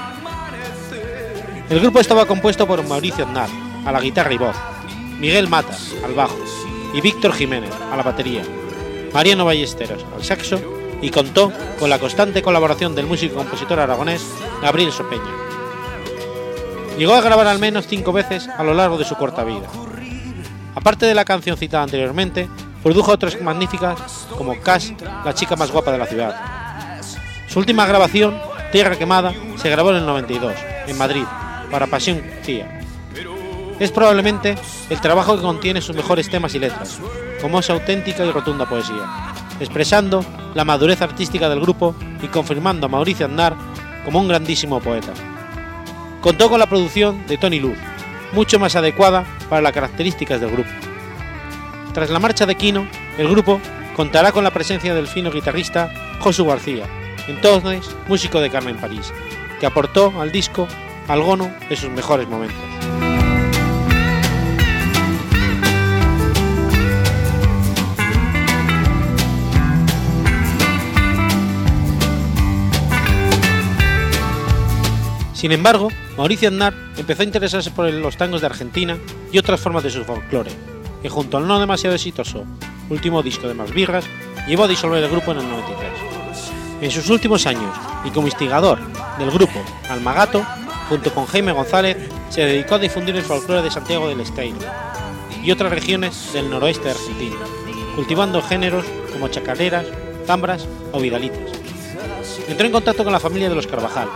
El 1.67 1.79
grupo 1.79 1.99
estaba 1.99 2.27
compuesto 2.27 2.67
por 2.67 2.87
Mauricio 2.87 3.25
Aznar, 3.25 3.49
a 3.83 3.91
la 3.91 3.99
guitarra 4.01 4.31
y 4.33 4.37
voz, 4.37 4.55
Miguel 5.19 5.49
Matas, 5.49 5.95
al 6.05 6.13
bajo, 6.13 6.37
y 6.93 7.01
Víctor 7.01 7.33
Jiménez, 7.33 7.73
a 7.91 7.97
la 7.97 8.03
batería, 8.03 8.43
Mariano 9.11 9.45
Ballesteros, 9.45 10.05
al 10.15 10.23
saxo, 10.23 10.59
y 11.01 11.09
contó 11.09 11.51
con 11.79 11.89
la 11.89 11.97
constante 11.97 12.43
colaboración 12.43 12.93
del 12.93 13.07
músico 13.07 13.33
y 13.33 13.37
compositor 13.37 13.79
aragonés 13.79 14.23
Gabriel 14.61 14.91
Sopeña. 14.91 15.31
Llegó 16.97 17.15
a 17.15 17.21
grabar 17.21 17.47
al 17.47 17.57
menos 17.57 17.87
cinco 17.87 18.11
veces 18.11 18.47
a 18.47 18.63
lo 18.63 18.75
largo 18.75 18.97
de 18.97 19.05
su 19.05 19.15
corta 19.15 19.43
vida. 19.43 19.67
Aparte 20.75 21.07
de 21.07 21.15
la 21.15 21.25
canción 21.25 21.57
citada 21.57 21.83
anteriormente, 21.83 22.47
produjo 22.83 23.11
otras 23.11 23.41
magníficas 23.41 24.27
como 24.37 24.59
Cash, 24.61 24.91
la 25.25 25.33
chica 25.33 25.55
más 25.55 25.71
guapa 25.71 25.91
de 25.91 25.97
la 25.97 26.05
ciudad. 26.05 26.99
Su 27.47 27.59
última 27.59 27.85
grabación, 27.87 28.39
Tierra 28.71 28.95
Quemada, 28.97 29.33
se 29.57 29.69
grabó 29.69 29.89
en 29.89 29.97
el 29.97 30.05
92, 30.05 30.53
en 30.85 30.97
Madrid, 30.97 31.23
para 31.71 31.87
Pasión 31.87 32.21
Cía. 32.43 32.81
Es 33.79 33.91
probablemente 33.91 34.55
el 34.89 35.01
trabajo 35.01 35.35
que 35.35 35.41
contiene 35.41 35.81
sus 35.81 35.95
mejores 35.95 36.29
temas 36.29 36.53
y 36.53 36.59
letras, 36.59 36.99
como 37.41 37.61
su 37.63 37.71
auténtica 37.71 38.23
y 38.25 38.31
rotunda 38.31 38.69
poesía, 38.69 39.33
expresando 39.59 40.23
la 40.53 40.65
madurez 40.65 41.01
artística 41.01 41.49
del 41.49 41.61
grupo 41.61 41.95
y 42.21 42.27
confirmando 42.27 42.85
a 42.85 42.89
Mauricio 42.89 43.25
Aznar 43.25 43.55
como 44.05 44.19
un 44.19 44.27
grandísimo 44.27 44.79
poeta. 44.79 45.13
Contó 46.21 46.49
con 46.49 46.59
la 46.59 46.67
producción 46.67 47.25
de 47.25 47.37
Tony 47.37 47.59
Luz, 47.59 47.77
mucho 48.33 48.59
más 48.59 48.75
adecuada 48.75 49.25
para 49.49 49.61
las 49.63 49.71
características 49.71 50.41
del 50.41 50.51
grupo. 50.51 50.69
Tras 51.93 52.11
la 52.11 52.19
marcha 52.19 52.45
de 52.45 52.55
Kino, 52.55 52.87
el 53.17 53.27
grupo 53.29 53.59
contará 53.95 54.31
con 54.31 54.43
la 54.43 54.51
presencia 54.51 54.93
del 54.93 55.07
fino 55.07 55.31
guitarrista 55.31 55.91
Josu 56.19 56.45
García, 56.45 56.85
entonces 57.29 57.95
músico 58.07 58.39
de 58.39 58.49
Carmen 58.49 58.77
París, 58.77 59.13
que 59.59 59.65
aportó 59.65 60.13
al 60.19 60.31
disco 60.31 60.67
alguno 61.07 61.51
de 61.69 61.75
sus 61.75 61.89
mejores 61.89 62.27
momentos. 62.27 62.57
Sin 75.33 75.53
embargo, 75.53 75.87
Mauricio 76.17 76.49
Aznar 76.49 76.73
empezó 76.97 77.21
a 77.21 77.25
interesarse 77.25 77.71
por 77.71 77.89
los 77.89 78.17
tangos 78.17 78.41
de 78.41 78.47
Argentina 78.47 78.97
y 79.31 79.37
otras 79.37 79.61
formas 79.61 79.83
de 79.83 79.89
su 79.89 80.03
folclore, 80.03 80.51
que 81.01 81.07
junto 81.07 81.37
al 81.37 81.47
no 81.47 81.61
demasiado 81.61 81.95
exitoso 81.95 82.45
último 82.89 83.23
disco 83.23 83.47
de 83.47 83.53
Más 83.53 83.71
Birras, 83.71 84.05
llevó 84.47 84.65
a 84.65 84.67
disolver 84.67 85.01
el 85.01 85.09
grupo 85.09 85.31
en 85.31 85.39
el 85.39 85.49
93. 85.49 86.08
En 86.81 86.91
sus 86.91 87.09
últimos 87.09 87.45
años, 87.45 87.75
y 88.05 88.09
como 88.09 88.27
instigador 88.27 88.79
del 89.17 89.31
grupo 89.31 89.59
Almagato, 89.89 90.45
junto 90.87 91.13
con 91.13 91.25
Jaime 91.25 91.51
González, 91.51 91.97
se 92.29 92.45
dedicó 92.45 92.75
a 92.75 92.79
difundir 92.79 93.15
el 93.17 93.23
folclore 93.23 93.61
de 93.61 93.69
Santiago 93.69 94.07
del 94.07 94.21
Estero 94.21 94.55
y 95.43 95.51
otras 95.51 95.71
regiones 95.71 96.31
del 96.31 96.49
noroeste 96.49 96.85
de 96.85 96.91
Argentina, 96.91 97.35
cultivando 97.95 98.41
géneros 98.41 98.85
como 99.11 99.27
chacareras, 99.27 99.87
zambras 100.25 100.65
o 100.93 101.01
vidalitas. 101.01 101.51
Entró 102.47 102.65
en 102.65 102.71
contacto 102.71 103.03
con 103.03 103.11
la 103.11 103.19
familia 103.19 103.49
de 103.49 103.55
los 103.55 103.67
Carvajal 103.67 104.07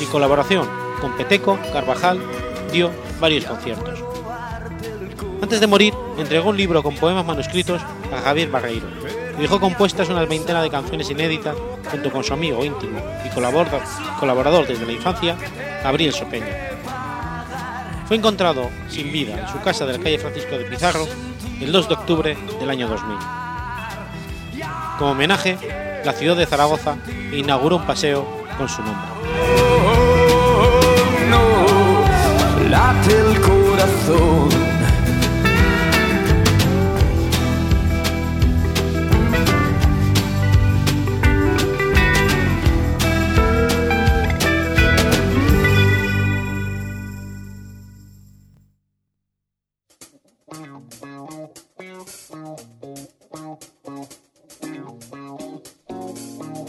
y 0.00 0.04
en 0.04 0.10
colaboración 0.10 0.68
con 1.00 1.16
Peteco 1.16 1.56
Carvajal 1.72 2.20
dio 2.72 2.90
varios 3.20 3.44
conciertos. 3.44 4.02
Antes 5.40 5.60
de 5.60 5.68
morir, 5.68 5.94
entregó 6.18 6.50
un 6.50 6.56
libro 6.56 6.82
con 6.82 6.96
poemas 6.96 7.24
manuscritos 7.24 7.80
a 8.12 8.20
Javier 8.22 8.50
Barreiro 8.50 8.88
dejó 9.38 9.60
compuestas 9.60 10.08
una 10.08 10.24
veintena 10.24 10.62
de 10.62 10.70
canciones 10.70 11.10
inéditas 11.10 11.56
junto 11.90 12.10
con 12.10 12.24
su 12.24 12.32
amigo 12.32 12.64
íntimo 12.64 13.00
y 13.24 13.28
colaborador, 13.30 14.66
desde 14.66 14.86
la 14.86 14.92
infancia, 14.92 15.36
Gabriel 15.82 16.12
Sopeña. 16.12 16.46
Fue 18.06 18.16
encontrado 18.16 18.70
sin 18.88 19.12
vida 19.12 19.38
en 19.38 19.48
su 19.48 19.60
casa 19.60 19.86
de 19.86 19.98
la 19.98 20.02
calle 20.02 20.18
Francisco 20.18 20.56
de 20.56 20.64
Pizarro 20.64 21.06
el 21.60 21.72
2 21.72 21.88
de 21.88 21.94
octubre 21.94 22.38
del 22.58 22.70
año 22.70 22.88
2000. 22.88 23.16
Como 24.98 25.12
homenaje, 25.12 25.58
la 26.04 26.12
ciudad 26.12 26.36
de 26.36 26.46
Zaragoza 26.46 26.96
inauguró 27.32 27.76
un 27.76 27.86
paseo 27.86 28.26
con 28.56 28.68
su 28.68 28.82
nombre. 28.82 29.18
late 32.70 33.12
el 33.12 33.40
corazón. 33.40 34.67